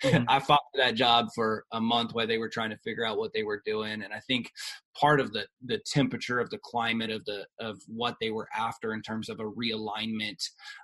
[0.04, 0.24] Mm-hmm.
[0.28, 3.18] I fought for that job for a month while they were trying to figure out
[3.18, 4.04] what they were doing.
[4.04, 4.52] And I think
[5.00, 8.94] part of the the temperature of the climate of the of what they were after
[8.94, 10.42] in terms of a realignment,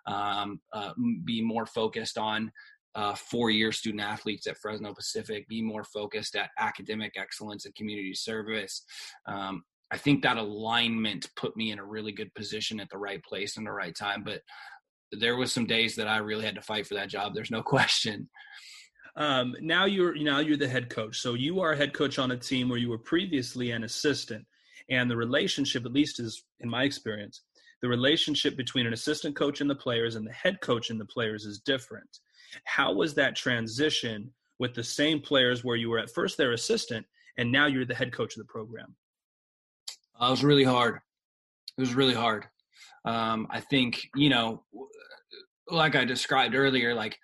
[0.08, 0.94] um, uh,
[1.26, 2.52] be more focused on
[2.96, 8.14] uh, four-year student athletes at Fresno Pacific, be more focused at academic excellence and community
[8.14, 8.84] service.
[9.26, 9.64] Um,
[9.94, 13.58] I think that alignment put me in a really good position at the right place
[13.58, 14.24] and the right time.
[14.24, 14.42] But
[15.20, 17.34] there was some days that I really had to fight for that job.
[17.34, 18.30] There's no question.
[19.16, 21.20] Um, now you're now you're the head coach.
[21.20, 24.46] So you are a head coach on a team where you were previously an assistant,
[24.90, 27.42] and the relationship, at least is in my experience,
[27.82, 31.06] the relationship between an assistant coach and the players and the head coach and the
[31.06, 32.20] players is different.
[32.66, 37.06] How was that transition with the same players where you were at first their assistant
[37.38, 38.96] and now you're the head coach of the program?
[40.20, 41.00] Uh, it was really hard.
[41.78, 42.46] It was really hard.
[43.06, 44.64] Um, I think you know,
[45.70, 47.18] like I described earlier, like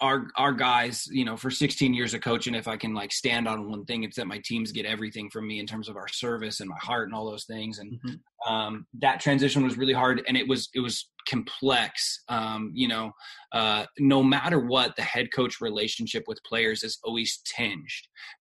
[0.00, 3.48] our our guys, you know, for 16 years of coaching, if I can like stand
[3.48, 6.08] on one thing, it's that my teams get everything from me in terms of our
[6.08, 7.78] service and my heart and all those things.
[7.78, 8.52] And mm-hmm.
[8.52, 12.22] um, that transition was really hard, and it was it was complex.
[12.28, 13.12] Um, you know,
[13.52, 17.90] uh, no matter what, the head coach relationship with players is always tinged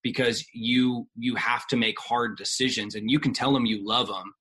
[0.03, 4.07] because you you have to make hard decisions, and you can tell them you love
[4.07, 4.31] them,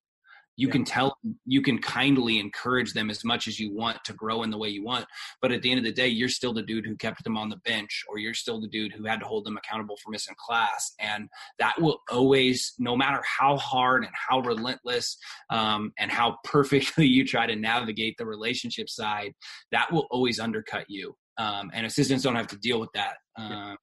[0.57, 0.71] you yeah.
[0.73, 4.49] can tell you can kindly encourage them as much as you want to grow in
[4.49, 5.05] the way you want
[5.41, 7.49] but at the end of the day you're still the dude who kept them on
[7.49, 10.35] the bench or you're still the dude who had to hold them accountable for missing
[10.37, 15.17] class and that will always no matter how hard and how relentless
[15.49, 19.31] um, and how perfectly you try to navigate the relationship side
[19.71, 23.71] that will always undercut you um, and assistants don't have to deal with that yeah.
[23.71, 23.77] Um,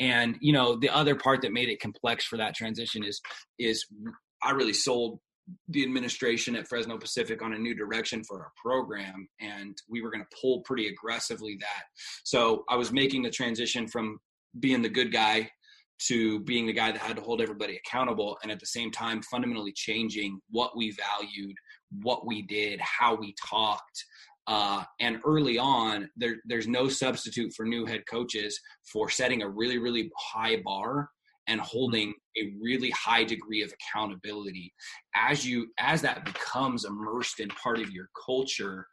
[0.00, 3.20] and you know the other part that made it complex for that transition is
[3.58, 3.86] is
[4.42, 5.20] I really sold
[5.68, 10.10] the administration at Fresno Pacific on a new direction for our program, and we were
[10.10, 11.84] going to pull pretty aggressively that.
[12.24, 14.18] So I was making the transition from
[14.58, 15.50] being the good guy
[16.08, 19.20] to being the guy that had to hold everybody accountable, and at the same time,
[19.22, 21.56] fundamentally changing what we valued,
[22.02, 24.04] what we did, how we talked.
[24.46, 28.58] Uh, and early on, there, there's no substitute for new head coaches
[28.90, 31.10] for setting a really, really high bar
[31.46, 34.72] and holding a really high degree of accountability
[35.14, 38.86] as you as that becomes immersed in part of your culture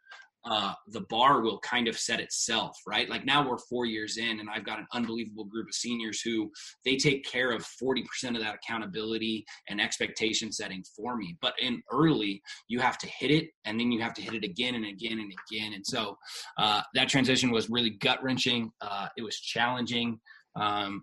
[0.44, 3.08] uh, the bar will kind of set itself, right?
[3.08, 6.50] Like now we're four years in, and I've got an unbelievable group of seniors who
[6.84, 11.36] they take care of 40% of that accountability and expectation setting for me.
[11.42, 14.44] But in early, you have to hit it, and then you have to hit it
[14.44, 15.74] again and again and again.
[15.74, 16.16] And so
[16.56, 18.70] uh, that transition was really gut wrenching.
[18.80, 20.18] Uh, it was challenging.
[20.56, 21.02] Um,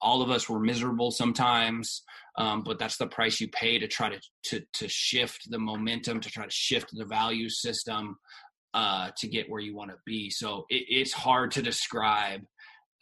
[0.00, 2.02] all of us were miserable sometimes
[2.38, 6.20] um, but that's the price you pay to try to, to to shift the momentum
[6.20, 8.16] to try to shift the value system
[8.74, 10.30] uh, to get where you want to be.
[10.30, 12.42] So it, it's hard to describe.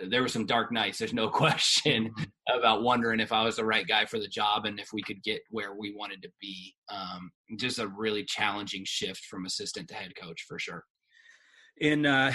[0.01, 0.99] There were some dark nights.
[0.99, 2.59] There's no question mm-hmm.
[2.59, 5.23] about wondering if I was the right guy for the job and if we could
[5.23, 6.75] get where we wanted to be.
[6.89, 10.85] Um, just a really challenging shift from assistant to head coach for sure.
[11.81, 12.31] In uh,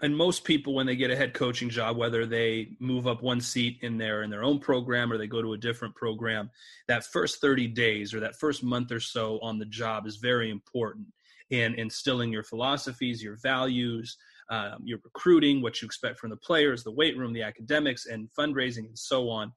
[0.00, 3.40] and most people when they get a head coaching job, whether they move up one
[3.40, 6.50] seat in their in their own program or they go to a different program,
[6.86, 10.50] that first 30 days or that first month or so on the job is very
[10.50, 11.06] important
[11.50, 14.16] in instilling your philosophies, your values,
[14.50, 18.28] um, your recruiting, what you expect from the players, the weight room, the academics, and
[18.38, 19.52] fundraising, and so on.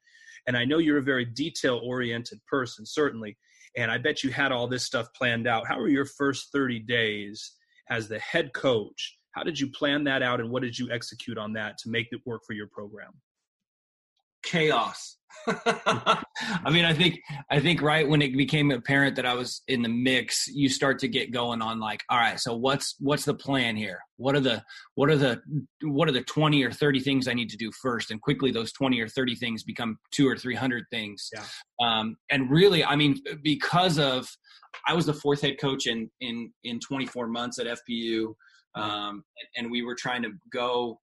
[0.48, 3.38] And I know you're a very detail oriented person, certainly.
[3.78, 5.68] And I bet you had all this stuff planned out.
[5.68, 7.54] How were your first 30 days
[7.90, 9.18] as the head coach?
[9.32, 12.08] How did you plan that out, and what did you execute on that to make
[12.12, 13.12] it work for your program?
[14.44, 15.18] Chaos.
[15.48, 19.82] I mean, I think I think right when it became apparent that I was in
[19.82, 23.34] the mix, you start to get going on like, all right, so what's what's the
[23.34, 24.00] plan here?
[24.18, 24.64] What are the
[24.96, 25.42] what are the
[25.84, 28.12] what are the 20 or 30 things I need to do first?
[28.12, 31.30] And quickly those 20 or 30 things become two or 300 things.
[31.34, 31.44] Yeah.
[31.82, 34.28] Um, and really, I mean, because of
[34.88, 38.34] I was the fourth head coach in in in 24 months at FPU.
[38.76, 39.24] Um,
[39.56, 41.00] and we were trying to go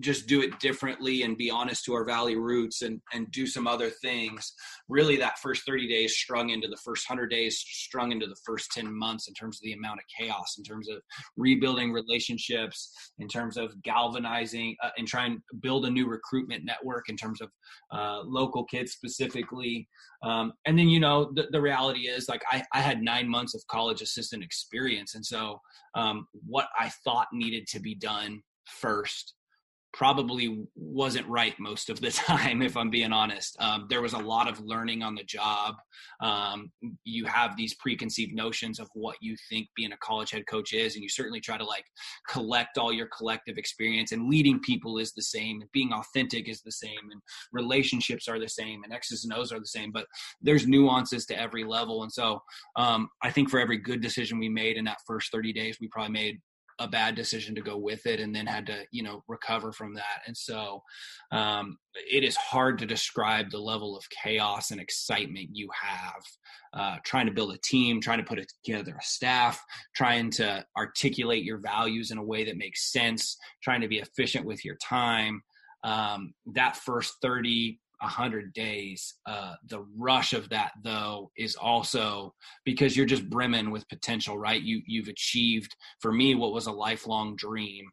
[0.00, 3.66] just do it differently and be honest to our valley roots and and do some
[3.66, 4.52] other things.
[4.88, 8.70] Really that first 30 days strung into the first 100 days strung into the first
[8.72, 10.98] 10 months in terms of the amount of chaos in terms of
[11.36, 17.08] rebuilding relationships in terms of galvanizing uh, and trying to build a new recruitment network
[17.08, 17.50] in terms of
[17.92, 19.88] uh, local kids specifically.
[20.22, 23.54] Um, and then you know the, the reality is like I, I had nine months
[23.54, 25.14] of college assistant experience.
[25.14, 25.60] And so
[25.96, 29.34] um, what i thought needed to be done first
[29.96, 33.56] probably wasn't right most of the time if i'm being honest.
[33.58, 35.76] Um, there was a lot of learning on the job.
[36.20, 36.70] Um,
[37.04, 40.94] you have these preconceived notions of what you think being a college head coach is
[40.94, 41.84] and you certainly try to like
[42.28, 46.60] collect all your collective experience and leading people is the same and being authentic is
[46.60, 47.20] the same and
[47.52, 50.06] relationships are the same and x's and o's are the same but
[50.42, 52.38] there's nuances to every level and so
[52.76, 55.88] um, i think for every good decision we made in that first 30 days we
[55.88, 56.38] probably made
[56.78, 59.94] a bad decision to go with it and then had to you know recover from
[59.94, 60.22] that.
[60.26, 60.82] And so
[61.32, 66.22] um, it is hard to describe the level of chaos and excitement you have
[66.74, 69.62] uh, trying to build a team trying to put together a staff
[69.94, 74.44] trying to articulate your values in a way that makes sense trying to be efficient
[74.44, 75.42] with your time.
[75.84, 82.96] Um, that first 30 100 days uh, the rush of that though is also because
[82.96, 84.62] you're just brimming with potential right?
[84.62, 87.86] You you've achieved for me what was a lifelong dream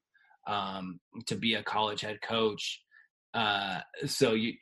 [0.47, 2.81] um, to be a college head coach.
[3.33, 4.53] Uh, so you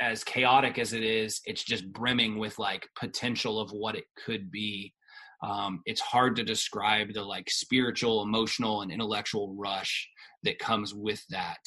[0.00, 4.50] as chaotic as it is it's just brimming with like potential of what it could
[4.50, 4.92] be.
[5.40, 10.08] Um, it's hard to describe the like spiritual emotional and intellectual rush
[10.42, 11.60] that comes with that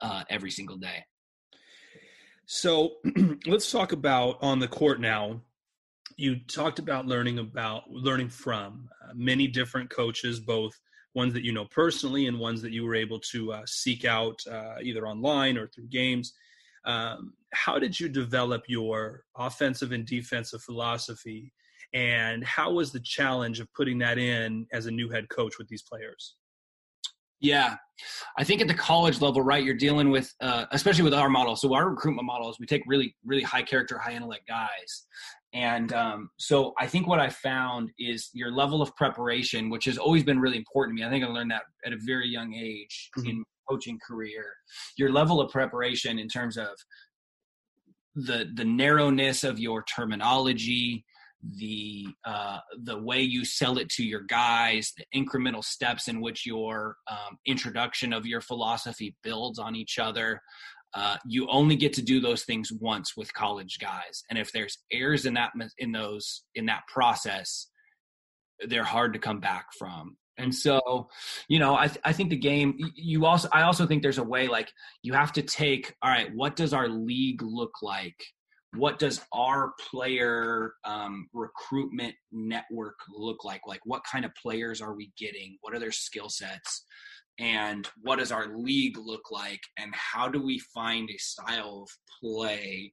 [0.00, 1.02] uh, every single day
[2.50, 2.94] so
[3.46, 5.42] let's talk about on the court now.
[6.16, 10.72] You talked about learning about learning from uh, many different coaches, both
[11.14, 14.40] ones that you know personally and ones that you were able to uh, seek out
[14.50, 16.32] uh, either online or through games.
[16.86, 21.52] Um, how did you develop your offensive and defensive philosophy?
[21.92, 25.68] And how was the challenge of putting that in as a new head coach with
[25.68, 26.36] these players?
[27.40, 27.76] Yeah,
[28.36, 31.54] I think at the college level, right, you're dealing with, uh, especially with our model.
[31.54, 35.06] So our recruitment model is we take really, really high character, high intellect guys,
[35.54, 39.96] and um, so I think what I found is your level of preparation, which has
[39.96, 41.06] always been really important to me.
[41.06, 43.28] I think I learned that at a very young age mm-hmm.
[43.28, 44.44] in coaching career.
[44.98, 46.68] Your level of preparation in terms of
[48.14, 51.04] the the narrowness of your terminology,
[51.56, 56.44] the uh, the way you sell it to your guys, the incremental steps in which
[56.44, 60.40] your um, introduction of your philosophy builds on each other.
[60.94, 64.78] Uh, you only get to do those things once with college guys, and if there's
[64.90, 67.68] errors in that in those in that process,
[68.66, 70.16] they're hard to come back from.
[70.38, 71.08] And so,
[71.48, 74.22] you know, I, th- I think the game, you also, I also think there's a
[74.22, 74.70] way like
[75.02, 78.24] you have to take, all right, what does our league look like
[78.76, 83.62] what does our player um, recruitment network look like?
[83.66, 85.56] Like, what kind of players are we getting?
[85.62, 86.84] What are their skill sets?
[87.38, 89.60] And what does our league look like?
[89.78, 92.92] And how do we find a style of play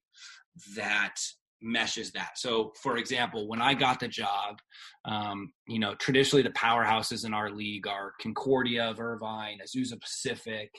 [0.75, 1.15] that
[1.61, 2.37] meshes that.
[2.37, 4.59] So, for example, when I got the job,
[5.05, 10.69] um, you know, traditionally the powerhouses in our league are Concordia of Irvine, Azusa Pacific,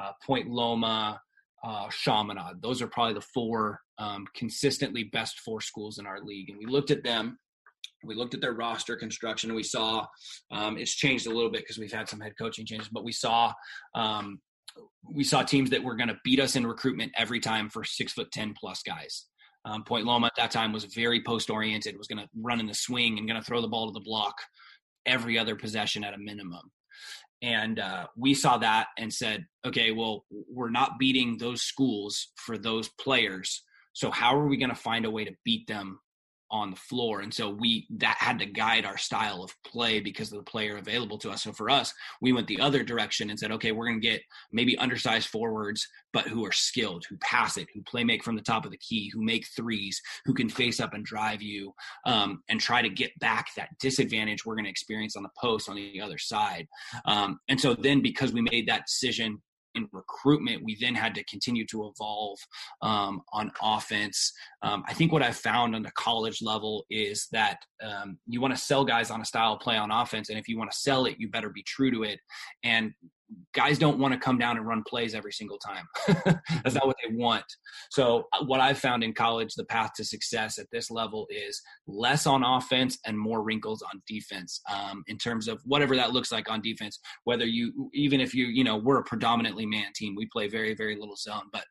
[0.00, 1.20] uh, Point Loma,
[1.64, 2.60] uh, Chaminade.
[2.60, 6.50] Those are probably the four um, consistently best four schools in our league.
[6.50, 7.38] And we looked at them.
[8.04, 10.04] We looked at their roster construction and we saw
[10.50, 13.12] um, it's changed a little bit because we've had some head coaching changes, but we
[13.12, 13.52] saw
[13.94, 14.40] um,
[15.14, 18.12] we saw teams that were going to beat us in recruitment every time for six
[18.12, 19.26] foot ten plus guys.
[19.64, 22.66] Um, Point Loma at that time was very post oriented, was going to run in
[22.66, 24.34] the swing and going to throw the ball to the block
[25.06, 26.70] every other possession at a minimum.
[27.42, 32.56] And uh, we saw that and said, okay, well, we're not beating those schools for
[32.56, 33.64] those players.
[33.94, 35.98] So how are we going to find a way to beat them
[36.52, 37.20] on the floor.
[37.20, 40.76] And so we that had to guide our style of play because of the player
[40.76, 41.42] available to us.
[41.42, 44.20] So for us, we went the other direction and said, okay, we're going to get
[44.52, 48.42] maybe undersized forwards, but who are skilled, who pass it, who play make from the
[48.42, 51.72] top of the key, who make threes, who can face up and drive you,
[52.04, 55.68] um, and try to get back that disadvantage we're going to experience on the post
[55.70, 56.66] on the other side.
[57.06, 59.40] Um, and so then because we made that decision
[59.74, 62.38] in recruitment, we then had to continue to evolve
[62.82, 64.32] um, on offense.
[64.62, 68.54] Um, I think what I've found on the college level is that um, you want
[68.54, 70.78] to sell guys on a style of play on offense, and if you want to
[70.78, 72.20] sell it, you better be true to it.
[72.64, 72.92] And
[73.54, 75.86] guys don't want to come down and run plays every single time.
[76.62, 77.44] That's not what they want.
[77.90, 81.60] So uh, what I've found in college, the path to success at this level is
[81.86, 84.60] less on offense and more wrinkles on defense.
[84.72, 88.46] Um, in terms of whatever that looks like on defense, whether you even if you
[88.46, 91.64] you know we're a predominantly man team, we play very very little zone, but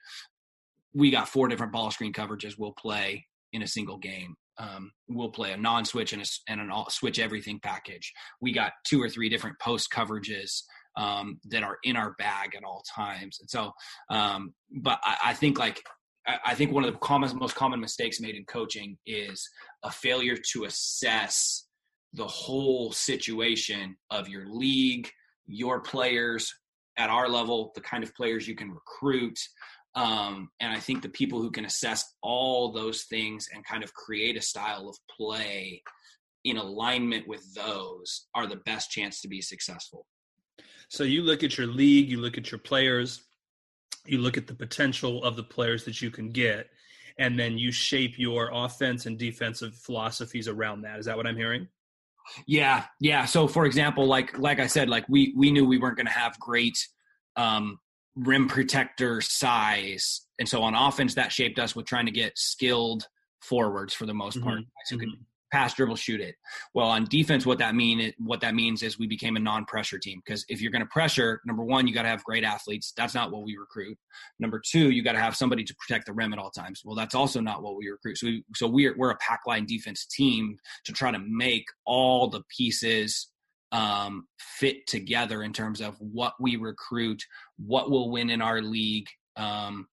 [0.93, 4.35] we got four different ball screen coverages we'll play in a single game.
[4.57, 8.13] Um, we'll play a non-switch and a, and an all switch everything package.
[8.41, 10.61] We got two or three different post coverages
[10.97, 13.37] um, that are in our bag at all times.
[13.39, 13.71] And so,
[14.09, 15.81] um, but I, I think like
[16.27, 19.49] I think one of the common, most common mistakes made in coaching is
[19.83, 21.65] a failure to assess
[22.13, 25.09] the whole situation of your league,
[25.47, 26.53] your players
[26.97, 29.39] at our level, the kind of players you can recruit.
[29.95, 33.93] Um, and I think the people who can assess all those things and kind of
[33.93, 35.81] create a style of play
[36.43, 40.05] in alignment with those are the best chance to be successful.
[40.91, 43.21] So you look at your league, you look at your players,
[44.05, 46.67] you look at the potential of the players that you can get,
[47.17, 50.99] and then you shape your offense and defensive philosophies around that.
[50.99, 51.69] Is that what I'm hearing?
[52.45, 53.23] Yeah, yeah.
[53.23, 56.11] So for example, like like I said, like we we knew we weren't going to
[56.11, 56.77] have great
[57.37, 57.79] um,
[58.17, 63.07] rim protector size, and so on offense that shaped us with trying to get skilled
[63.39, 64.93] forwards for the most part, mm-hmm.
[64.93, 66.35] who could mm-hmm pass dribble shoot it.
[66.73, 70.21] Well on defense what that mean what that means is we became a non-pressure team
[70.25, 72.93] because if you're going to pressure number one you got to have great athletes.
[72.95, 73.97] That's not what we recruit.
[74.39, 76.81] Number two you got to have somebody to protect the rim at all times.
[76.85, 78.17] Well that's also not what we recruit.
[78.17, 82.29] So we, so we're, we're a pack line defense team to try to make all
[82.29, 83.27] the pieces
[83.71, 87.23] um, fit together in terms of what we recruit
[87.57, 89.87] what will win in our league um,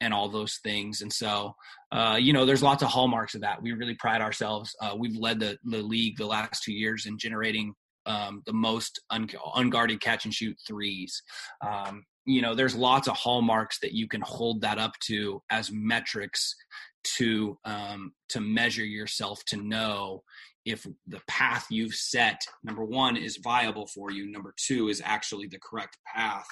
[0.00, 1.02] and all those things.
[1.02, 1.54] And so,
[1.92, 3.62] uh, you know, there's lots of hallmarks of that.
[3.62, 4.74] We really pride ourselves.
[4.80, 7.74] Uh, we've led the, the league the last two years in generating
[8.06, 11.22] um, the most un- unguarded catch and shoot threes.
[11.66, 15.70] Um, you know, there's lots of hallmarks that you can hold that up to as
[15.72, 16.54] metrics
[17.02, 20.22] to um, to measure yourself to know
[20.66, 25.46] if the path you've set number one is viable for you number two is actually
[25.46, 26.46] the correct path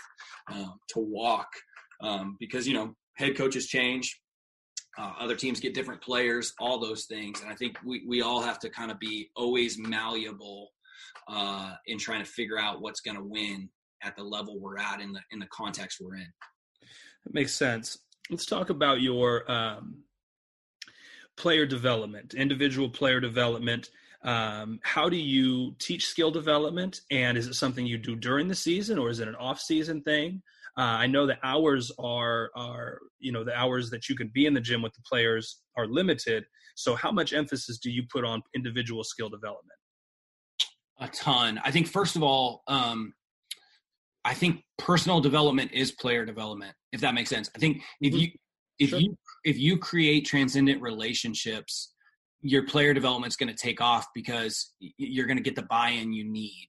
[0.50, 1.48] um, to walk
[2.02, 4.20] um, because you know head coaches change,
[4.96, 7.40] uh, other teams get different players, all those things.
[7.40, 10.70] And I think we, we all have to kind of be always malleable
[11.28, 13.68] uh, in trying to figure out what's going to win
[14.02, 16.32] at the level we're at in the in the context we're in.
[17.24, 17.98] That makes sense.
[18.30, 20.02] Let's talk about your um,
[21.36, 23.90] player development, individual player development.
[24.22, 28.54] Um, how do you teach skill development, and is it something you do during the
[28.54, 30.42] season, or is it an off-season thing?
[30.78, 34.46] Uh, I know the hours are are you know the hours that you can be
[34.46, 36.44] in the gym with the players are limited.
[36.76, 39.78] So how much emphasis do you put on individual skill development?
[41.00, 41.60] A ton.
[41.64, 43.12] I think first of all, um,
[44.24, 46.74] I think personal development is player development.
[46.92, 47.50] If that makes sense.
[47.56, 48.20] I think if mm-hmm.
[48.20, 48.28] you
[48.78, 49.00] if sure.
[49.00, 51.94] you if you create transcendent relationships
[52.40, 56.12] your player development is going to take off because you're going to get the buy-in
[56.12, 56.68] you need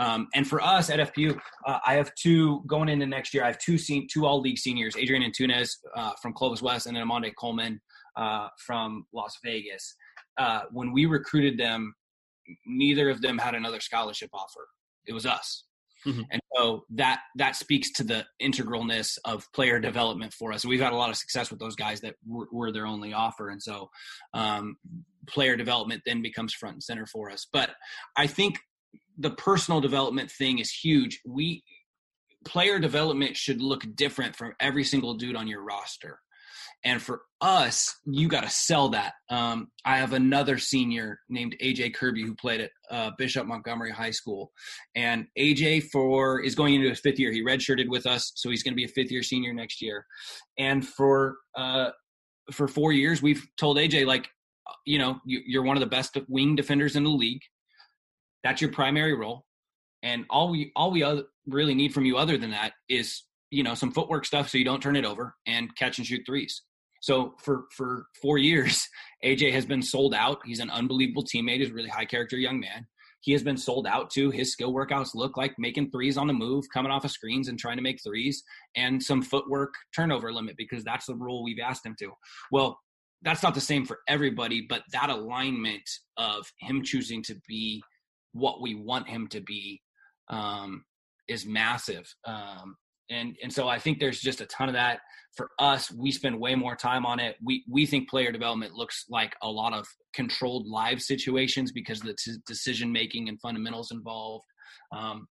[0.00, 3.44] um, and for us at FPU, uh, I have two going into next year.
[3.44, 6.96] I have two sen- two all league seniors, Adrian Antunes uh, from Clovis West, and
[6.96, 7.78] then Amande Coleman
[8.16, 9.94] uh, from Las Vegas.
[10.38, 11.94] Uh, when we recruited them,
[12.66, 14.66] neither of them had another scholarship offer.
[15.06, 15.64] It was us.
[16.06, 16.22] Mm-hmm.
[16.30, 20.64] And so that that speaks to the integralness of player development for us.
[20.64, 23.50] We've had a lot of success with those guys that were, were their only offer,
[23.50, 23.90] and so
[24.32, 24.76] um,
[25.28, 27.46] player development then becomes front and center for us.
[27.52, 27.72] But
[28.16, 28.58] I think
[29.20, 31.20] the personal development thing is huge.
[31.26, 31.62] We
[32.44, 36.18] player development should look different from every single dude on your roster.
[36.82, 39.12] And for us, you got to sell that.
[39.28, 44.12] Um, I have another senior named AJ Kirby who played at uh, Bishop Montgomery High
[44.12, 44.50] School,
[44.94, 47.32] and AJ for is going into his fifth year.
[47.32, 50.06] He redshirted with us, so he's going to be a fifth year senior next year.
[50.58, 51.90] And for uh,
[52.50, 54.28] for four years, we've told AJ like,
[54.86, 57.42] you know, you, you're one of the best wing defenders in the league.
[58.42, 59.44] That's your primary role,
[60.02, 61.04] and all we all we
[61.46, 64.64] really need from you other than that is you know some footwork stuff so you
[64.64, 66.62] don't turn it over and catch and shoot threes
[67.00, 68.86] so for for four years,
[69.24, 70.38] AJ has been sold out.
[70.44, 71.58] He's an unbelievable teammate.
[71.58, 72.86] He's a really high character young man.
[73.22, 74.30] He has been sold out to.
[74.30, 77.58] His skill workouts look like making threes on the move, coming off of screens and
[77.58, 78.42] trying to make threes,
[78.76, 82.12] and some footwork turnover limit because that's the rule we've asked him to.
[82.50, 82.78] Well,
[83.22, 85.82] that's not the same for everybody, but that alignment
[86.16, 87.82] of him choosing to be
[88.32, 89.80] what we want him to be
[90.28, 90.84] um,
[91.28, 92.12] is massive.
[92.26, 92.76] Um,
[93.10, 95.00] and and so I think there's just a ton of that
[95.36, 95.90] for us.
[95.90, 97.36] We spend way more time on it.
[97.44, 102.14] We we think player development looks like a lot of controlled live situations because the
[102.24, 104.46] t- decision making and fundamentals involved.
[104.92, 105.26] Um,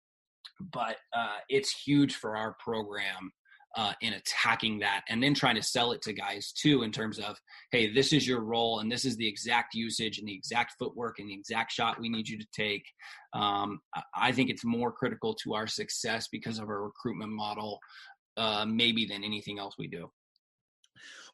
[0.73, 3.31] but uh, it's huge for our program
[3.75, 7.19] uh, in attacking that and then trying to sell it to guys too in terms
[7.19, 7.37] of
[7.71, 11.19] hey this is your role and this is the exact usage and the exact footwork
[11.19, 12.83] and the exact shot we need you to take.
[13.33, 13.79] Um,
[14.15, 17.79] i think it's more critical to our success because of our recruitment model
[18.37, 20.09] uh, maybe than anything else we do.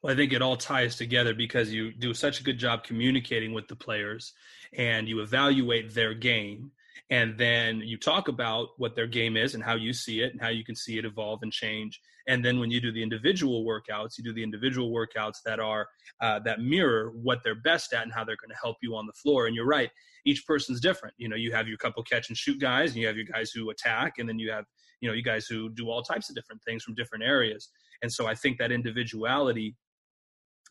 [0.02, 3.52] Well, I think it all ties together because you do such a good job communicating
[3.52, 4.32] with the players
[4.72, 6.72] and you evaluate their game
[7.10, 10.40] and then you talk about what their game is and how you see it and
[10.40, 13.64] how you can see it evolve and change and then when you do the individual
[13.64, 15.86] workouts you do the individual workouts that are
[16.20, 19.06] uh, that mirror what they're best at and how they're going to help you on
[19.06, 19.46] the floor.
[19.46, 19.90] And you're right
[20.24, 21.14] each person's different.
[21.18, 23.50] You know you have your couple catch and shoot guys and you have your guys
[23.50, 24.64] who attack and then you have
[25.00, 27.70] you know you guys who do all types of different things from different areas.
[28.02, 29.74] And so i think that individuality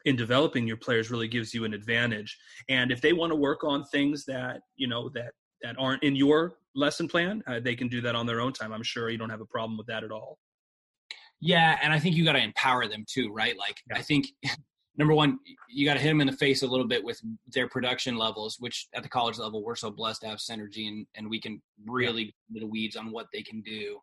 [0.05, 2.37] in developing your players really gives you an advantage.
[2.69, 5.31] And if they want to work on things that you know that
[5.63, 8.73] that aren't in your lesson plan uh, they can do that on their own time.
[8.73, 10.37] I'm sure you don't have a problem with that at all
[11.45, 13.55] yeah, and I think you got to empower them too, right?
[13.55, 13.97] Like yeah.
[13.97, 14.29] I think
[14.97, 15.37] number one,
[15.69, 17.21] you got to hit them in the face a little bit with
[17.53, 21.05] their production levels, which at the college level we're so blessed to have synergy and
[21.13, 22.61] and we can really yeah.
[22.61, 23.99] the weeds on what they can do.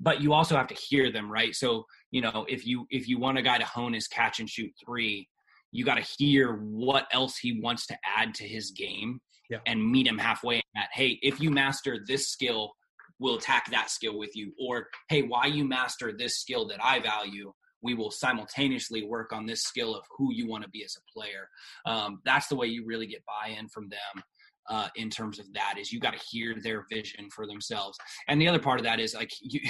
[0.00, 1.54] But you also have to hear them, right?
[1.54, 4.48] So you know if you if you want a guy to hone his catch and
[4.48, 5.28] shoot three,
[5.72, 9.20] you got to hear what else he wants to add to his game.
[9.50, 9.58] Yeah.
[9.64, 12.72] And meet him halfway at, hey, if you master this skill,
[13.18, 14.52] will attack that skill with you.
[14.58, 17.52] Or hey why you master this skill that i value
[17.82, 21.12] we will simultaneously work on this skill of who you want to be as a
[21.12, 21.48] player.
[21.84, 24.24] Um, that's the way you really get buy-in from them
[24.68, 27.96] uh, in terms of that is you got to hear their vision for themselves.
[28.28, 29.60] And the other part of that is like you,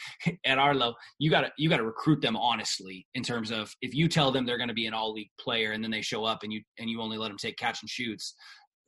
[0.46, 3.74] at our level you got to you got to recruit them honestly in terms of
[3.82, 6.00] if you tell them they're going to be an all league player and then they
[6.00, 8.34] show up and you and you only let them take catch and shoots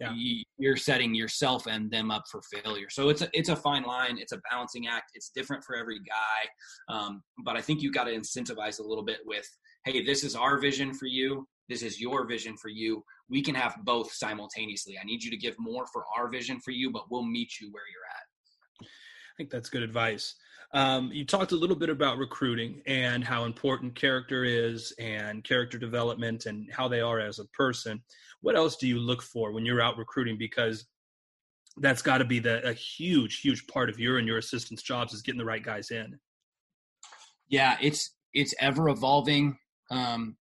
[0.00, 0.42] yeah.
[0.58, 2.88] you're setting yourself and them up for failure.
[2.90, 4.18] So it's a it's a fine line.
[4.18, 5.12] It's a balancing act.
[5.14, 9.04] It's different for every guy, um, but I think you got to incentivize a little
[9.04, 9.48] bit with,
[9.84, 11.46] hey, this is our vision for you.
[11.68, 13.04] This is your vision for you.
[13.28, 14.96] We can have both simultaneously.
[15.00, 17.70] I need you to give more for our vision for you, but we'll meet you
[17.72, 18.86] where you're at.
[18.86, 20.34] I think that's good advice.
[20.74, 25.78] Um, you talked a little bit about recruiting and how important character is and character
[25.78, 28.02] development and how they are as a person.
[28.42, 30.36] What else do you look for when you're out recruiting?
[30.36, 30.86] Because
[31.78, 35.14] that's got to be the a huge, huge part of your and your assistant's jobs
[35.14, 36.18] is getting the right guys in.
[37.48, 39.58] Yeah, it's it's ever evolving.
[39.90, 40.36] Um,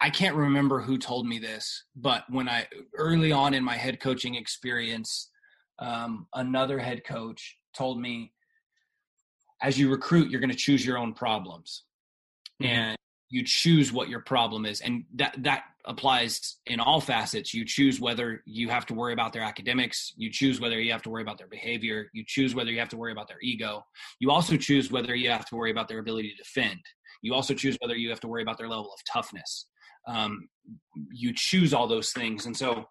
[0.00, 4.00] I can't remember who told me this, but when I early on in my head
[4.00, 5.30] coaching experience,
[5.78, 8.32] um, another head coach told me
[9.62, 11.84] as you recruit, you're going to choose your own problems.
[12.62, 12.72] Mm-hmm.
[12.72, 12.96] And
[13.30, 14.82] you choose what your problem is.
[14.82, 17.54] And that, that applies in all facets.
[17.54, 20.12] You choose whether you have to worry about their academics.
[20.16, 22.08] You choose whether you have to worry about their behavior.
[22.12, 23.84] You choose whether you have to worry about their ego.
[24.20, 26.80] You also choose whether you have to worry about their ability to defend.
[27.22, 29.66] You also choose whether you have to worry about their level of toughness.
[30.06, 30.48] Um,
[31.10, 32.44] you choose all those things.
[32.44, 32.84] And so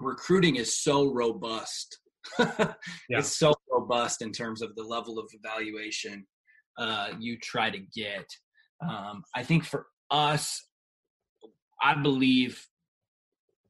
[0.00, 1.98] recruiting is so robust
[2.38, 2.74] yeah.
[3.10, 6.26] It's so robust in terms of the level of evaluation
[6.78, 8.26] uh, you try to get.
[8.80, 10.64] Um, I think for us,
[11.82, 12.64] I believe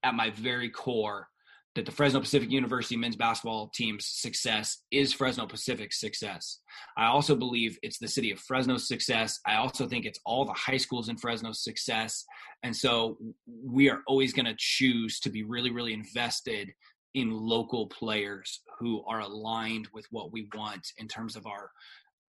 [0.03, 1.29] at my very core
[1.75, 6.59] that the Fresno Pacific University men's basketball team's success is Fresno Pacific's success.
[6.99, 9.41] I also believe it's the city of Fresno's success.
[9.47, 12.27] I also think it's all the high schools in Fresno's success.
[12.63, 16.71] And so we are always going to choose to be really, really invested
[17.15, 21.71] in local players who are aligned with what we want in terms of our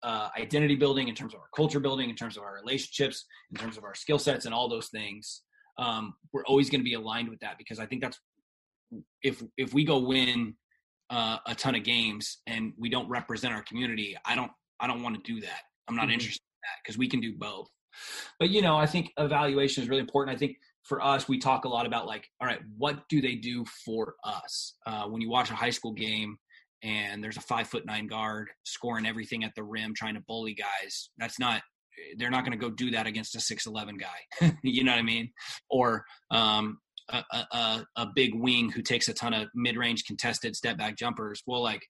[0.04, 3.58] uh, identity building, in terms of our culture building, in terms of our relationships, in
[3.58, 5.42] terms of our skill sets, and all those things.
[5.80, 8.20] Um, we're always going to be aligned with that because I think that's
[9.22, 10.56] if if we go win
[11.10, 15.04] uh, a ton of games and we don't represent our community, I don't I don't
[15.04, 15.62] want to do that.
[15.88, 16.14] I'm not mm-hmm.
[16.14, 17.68] interested in that because we can do both.
[18.40, 20.36] But you know, I think evaluation is really important.
[20.36, 20.58] I think
[20.88, 24.16] for us, we talk a lot about like, all right, what do they do for
[24.24, 24.76] us?
[24.86, 26.38] Uh, when you watch a high school game
[26.82, 30.54] and there's a five foot nine guard scoring everything at the rim, trying to bully
[30.54, 31.62] guys, that's not
[32.18, 35.04] they're not going to go do that against a 6'11 guy you know what i
[35.04, 35.32] mean?
[35.68, 36.78] Or um,
[37.10, 41.42] a, a, a big wing who takes a ton of mid-range contested step back jumpers.
[41.48, 41.82] Well like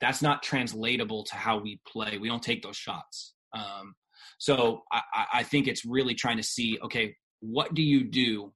[0.00, 2.18] that's not translatable to how we play.
[2.18, 3.34] We don't take those shots.
[3.52, 3.94] Um,
[4.38, 5.02] so I,
[5.34, 8.52] I think it's really trying to see okay what do you do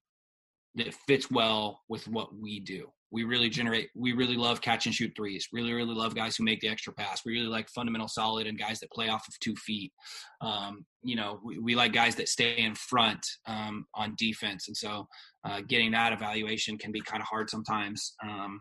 [0.77, 2.89] that fits well with what we do?
[3.11, 5.49] We really generate we really love catch and shoot threes.
[5.53, 7.25] Really really love guys who make the extra pass.
[7.25, 9.93] We really like fundamental solid and guys that play off of two feet.
[10.41, 14.67] Um, you know we, we, like guys that stay in front um, on defense.
[14.69, 15.07] And so
[15.45, 18.61] uh, getting that evaluation can be kind of hard sometimes um,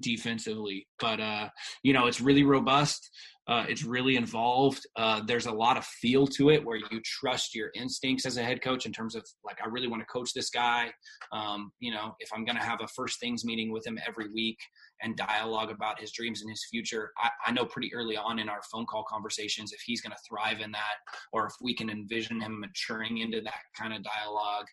[0.00, 1.48] defensively but uh,
[1.82, 3.10] you know it's really robust
[3.48, 4.86] uh, it's really involved.
[4.94, 8.42] Uh, there's a lot of feel to it where you trust your instincts as a
[8.42, 10.92] head coach in terms of like, I really want to coach this guy.
[11.32, 14.30] Um, you know, if I'm going to have a first things meeting with him every
[14.34, 14.58] week
[15.02, 18.50] and dialogue about his dreams and his future, I, I know pretty early on in
[18.50, 20.96] our phone call conversations if he's going to thrive in that
[21.32, 24.66] or if we can envision him maturing into that kind of dialogue.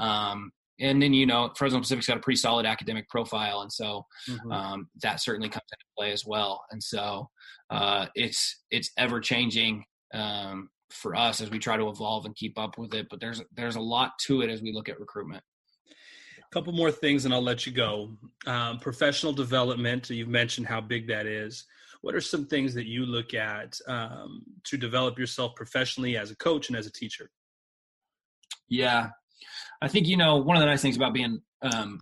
[0.00, 0.50] Um,
[0.80, 4.52] and then you know Fresno Pacific's got a pretty solid academic profile, and so mm-hmm.
[4.52, 6.64] um, that certainly comes into play as well.
[6.70, 7.28] And so
[7.70, 12.58] uh, it's it's ever changing um, for us as we try to evolve and keep
[12.58, 13.06] up with it.
[13.10, 15.42] But there's there's a lot to it as we look at recruitment.
[16.38, 18.16] A couple more things, and I'll let you go.
[18.46, 20.10] Um, professional development.
[20.10, 21.64] You've mentioned how big that is.
[22.02, 26.36] What are some things that you look at um, to develop yourself professionally as a
[26.36, 27.30] coach and as a teacher?
[28.68, 29.10] Yeah,
[29.82, 32.00] I think you know one of the nice things about being um,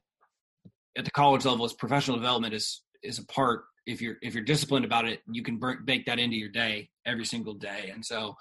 [0.97, 3.65] at the college level is professional development is is a part.
[3.87, 7.27] If you're if you're disciplined about it, you can bake that into your day every
[7.27, 7.91] single day.
[7.93, 8.35] And so,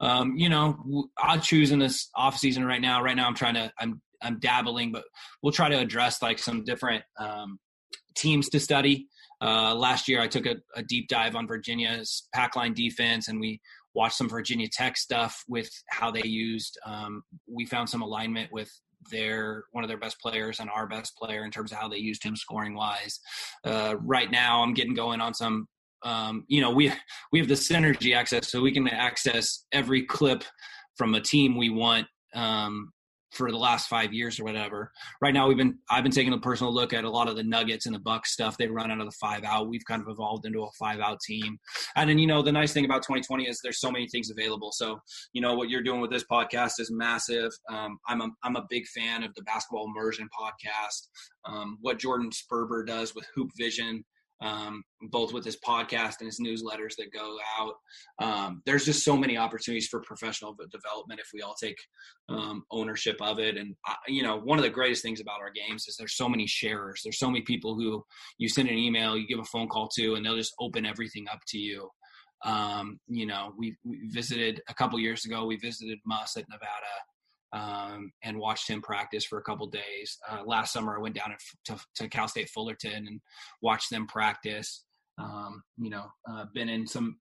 [0.00, 3.02] um, you know, I'll choose in this off season right now.
[3.02, 5.04] Right now, I'm trying to I'm I'm dabbling, but
[5.42, 7.58] we'll try to address like some different um,
[8.14, 9.08] teams to study.
[9.42, 13.40] Uh, last year, I took a, a, deep dive on Virginia's pack line defense, and
[13.40, 13.58] we
[13.94, 16.78] watched some Virginia Tech stuff with how they used.
[16.84, 18.70] Um, we found some alignment with
[19.10, 21.96] their one of their best players and our best player in terms of how they
[21.96, 23.20] used him scoring wise.
[23.64, 25.66] Uh, right now, I'm getting going on some.
[26.02, 26.92] Um, you know, we
[27.32, 30.44] we have the synergy access, so we can access every clip
[30.96, 32.92] from a team we want um,
[33.32, 34.90] for the last five years or whatever.
[35.20, 37.42] Right now, we've been I've been taking a personal look at a lot of the
[37.42, 38.56] Nuggets and the Bucks stuff.
[38.56, 39.68] They run out of the five out.
[39.68, 41.58] We've kind of evolved into a five out team.
[41.96, 44.72] And then you know the nice thing about 2020 is there's so many things available.
[44.72, 45.00] So
[45.32, 47.52] you know what you're doing with this podcast is massive.
[47.68, 51.08] Um, I'm a I'm a big fan of the Basketball Immersion podcast.
[51.44, 54.04] Um, what Jordan Sperber does with Hoop Vision
[54.42, 57.74] um, both with his podcast and his newsletters that go out.
[58.20, 61.76] Um, there's just so many opportunities for professional development if we all take
[62.28, 63.56] um, ownership of it.
[63.56, 66.28] And I, you know, one of the greatest things about our games is there's so
[66.28, 67.00] many sharers.
[67.04, 68.04] There's so many people who
[68.38, 71.26] you send an email, you give a phone call to, and they'll just open everything
[71.30, 71.88] up to you.
[72.42, 75.44] Um, you know, we, we visited a couple years ago.
[75.44, 76.86] We visited Muss at Nevada
[77.52, 80.18] um, and watched him practice for a couple days.
[80.28, 81.34] Uh, last summer, I went down
[81.66, 83.20] to, to, Cal State Fullerton and
[83.60, 84.84] watched them practice.
[85.18, 87.18] Um, you know, uh, been in some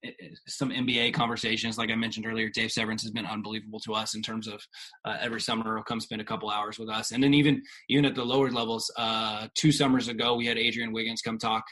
[0.47, 2.49] some NBA conversations, like I mentioned earlier.
[2.49, 4.61] Dave Severance has been unbelievable to us in terms of
[5.03, 8.05] uh, every summer he'll come spend a couple hours with us, and then even even
[8.05, 8.89] at the lower levels.
[8.97, 11.65] Uh, two summers ago, we had Adrian Wiggins come talk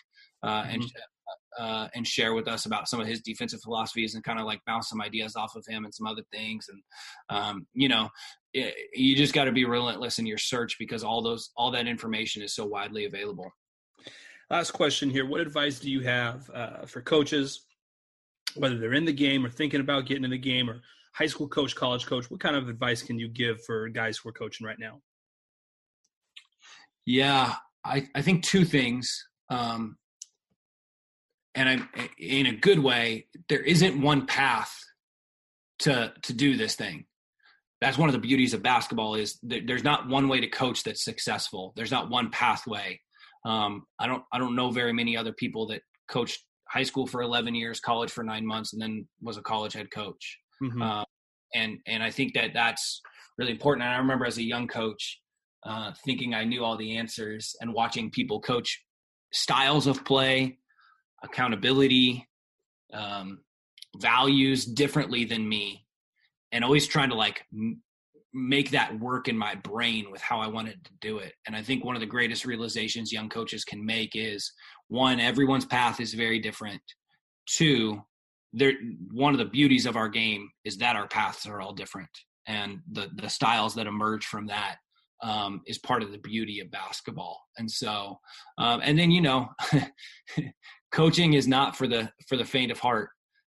[0.43, 0.71] uh, mm-hmm.
[0.71, 0.83] and
[1.57, 4.61] uh, and share with us about some of his defensive philosophies and kind of like
[4.65, 6.67] bounce some ideas off of him and some other things.
[6.69, 6.81] And
[7.29, 8.09] um, you know,
[8.93, 12.41] you just got to be relentless in your search because all those all that information
[12.41, 13.51] is so widely available.
[14.49, 17.65] Last question here: What advice do you have uh, for coaches,
[18.55, 20.81] whether they're in the game or thinking about getting in the game, or
[21.13, 22.31] high school coach, college coach?
[22.31, 25.01] What kind of advice can you give for guys who are coaching right now?
[27.05, 27.55] Yeah,
[27.85, 29.27] I, I think two things.
[29.49, 29.97] Um,
[31.55, 31.89] and i'm
[32.19, 34.77] in a good way, there isn't one path
[35.79, 37.05] to to do this thing.
[37.81, 41.03] That's one of the beauties of basketball is there's not one way to coach that's
[41.03, 41.73] successful.
[41.75, 42.99] There's not one pathway.
[43.45, 47.21] Um, I don't I don't know very many other people that coached high school for
[47.21, 50.37] 11 years, college for nine months, and then was a college head coach.
[50.61, 50.81] Mm-hmm.
[50.81, 51.03] Uh,
[51.53, 53.01] and and I think that that's
[53.37, 53.85] really important.
[53.85, 55.21] And I remember as a young coach,
[55.65, 58.83] uh, thinking I knew all the answers and watching people coach
[59.31, 60.57] styles of play,
[61.23, 62.27] accountability,
[62.93, 63.39] um,
[63.97, 65.85] values differently than me,
[66.51, 67.81] and always trying to like m-
[68.33, 71.33] make that work in my brain with how I wanted to do it.
[71.45, 74.51] And I think one of the greatest realizations young coaches can make is
[74.87, 76.81] one, everyone's path is very different.
[77.47, 78.01] Two,
[78.53, 78.73] there
[79.11, 82.09] one of the beauties of our game is that our paths are all different
[82.47, 84.77] and the the styles that emerge from that
[85.21, 87.41] um, is part of the beauty of basketball.
[87.57, 88.19] And so,
[88.57, 89.49] um, and then you know,
[90.91, 93.09] coaching is not for the for the faint of heart.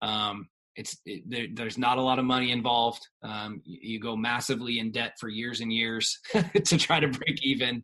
[0.02, 0.48] Um,
[0.78, 3.02] it's it, there, there's not a lot of money involved.
[3.24, 6.16] Um, you, you, go massively in debt for years and years
[6.64, 7.82] to try to break even.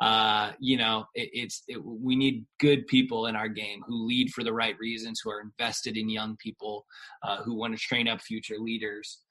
[0.00, 4.30] Uh, you know, it, it's it, we need good people in our game who lead
[4.30, 6.86] for the right reasons, who are invested in young people,
[7.24, 9.22] uh, who want to train up future leaders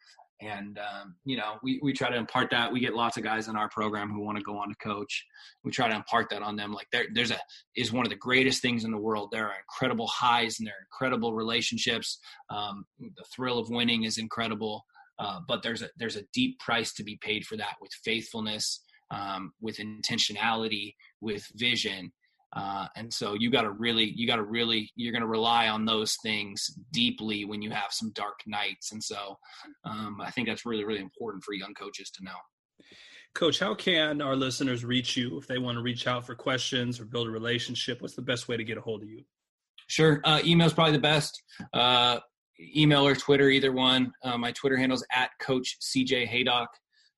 [0.41, 2.71] and um, you know we, we try to impart that.
[2.71, 5.25] We get lots of guys in our program who want to go on to coach.
[5.63, 6.73] We try to impart that on them.
[6.73, 7.39] Like there, there's a
[7.75, 9.29] is one of the greatest things in the world.
[9.31, 12.19] There are incredible highs and there are incredible relationships.
[12.49, 14.86] Um, the thrill of winning is incredible.
[15.17, 18.81] Uh, but there's a there's a deep price to be paid for that with faithfulness
[19.11, 22.11] um, with intentionality with vision
[22.56, 25.68] uh, and so you got to really, you got to really, you're going to rely
[25.68, 28.91] on those things deeply when you have some dark nights.
[28.93, 29.38] And so
[29.84, 32.38] um, I think that's really, really important for young coaches to know.
[33.34, 37.01] Coach, how can our listeners reach you if they want to reach out for questions
[37.01, 38.01] or build a relationship?
[38.01, 39.24] What's the best way to get a hold of you?
[39.88, 40.22] Sure.
[40.24, 41.43] Uh, email is probably the best.
[41.74, 42.20] Uh,
[42.76, 44.14] email or Twitter, either one.
[44.24, 46.70] Uh, my Twitter handle is at Coach CJ Haydock.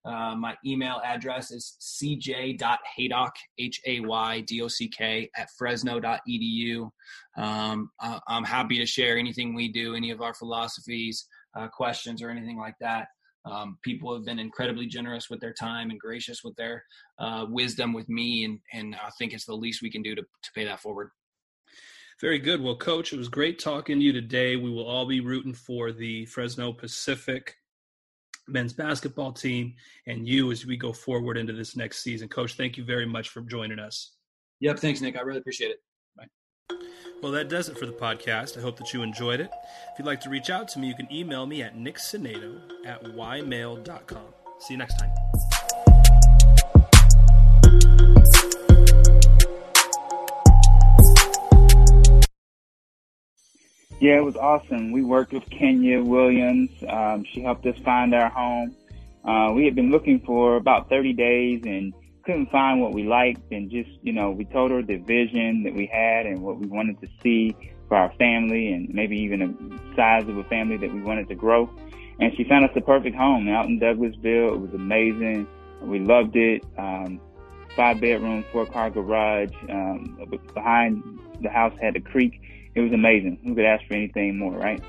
[0.08, 6.90] Uh, my email address is cj.haydock, H-A-Y-D-O-C-K, at fresno.edu.
[7.36, 11.28] Um, uh, I'm happy to share anything we do, any of our philosophies,
[11.58, 13.08] uh, questions, or anything like that.
[13.46, 16.84] Um, people have been incredibly generous with their time and gracious with their
[17.20, 20.22] uh, wisdom with me, and, and I think it's the least we can do to,
[20.22, 21.10] to pay that forward.
[22.22, 22.62] Very good.
[22.62, 24.56] Well, Coach, it was great talking to you today.
[24.56, 27.58] We will all be rooting for the Fresno Pacific
[28.48, 29.74] men's basketball team
[30.06, 32.28] and you as we go forward into this next season.
[32.28, 34.14] Coach, thank you very much for joining us.
[34.60, 35.18] Yep, thanks, Nick.
[35.18, 35.84] I really appreciate it.
[36.16, 36.78] Bye.
[37.22, 38.58] Well, that does it for the podcast.
[38.58, 39.52] I hope that you enjoyed it.
[39.94, 43.04] If you'd like to reach out to me, you can email me at nicksinato at
[43.04, 44.34] ymail.com.
[44.60, 45.12] See you next time.
[54.00, 54.92] Yeah, it was awesome.
[54.92, 56.70] We worked with Kenya Williams.
[56.88, 58.76] Um, she helped us find our home.
[59.26, 61.94] Uh, we had been looking for about 30 days and
[62.24, 63.52] couldn't find what we liked.
[63.52, 66.68] And just, you know, we told her the vision that we had and what we
[66.68, 67.56] wanted to see
[67.88, 71.36] for our family and maybe even a size of a family that we wanted to
[71.36, 71.68] grow.
[72.20, 74.54] And she found us the perfect home out in Douglasville.
[74.54, 75.48] It was amazing.
[75.82, 76.64] We loved it.
[76.78, 77.20] Um,
[77.76, 79.54] five bedroom, four car garage.
[79.70, 80.20] Um,
[80.54, 82.42] behind the house had a creek
[82.78, 83.40] it was amazing.
[83.44, 84.82] Who could ask for anything more, right?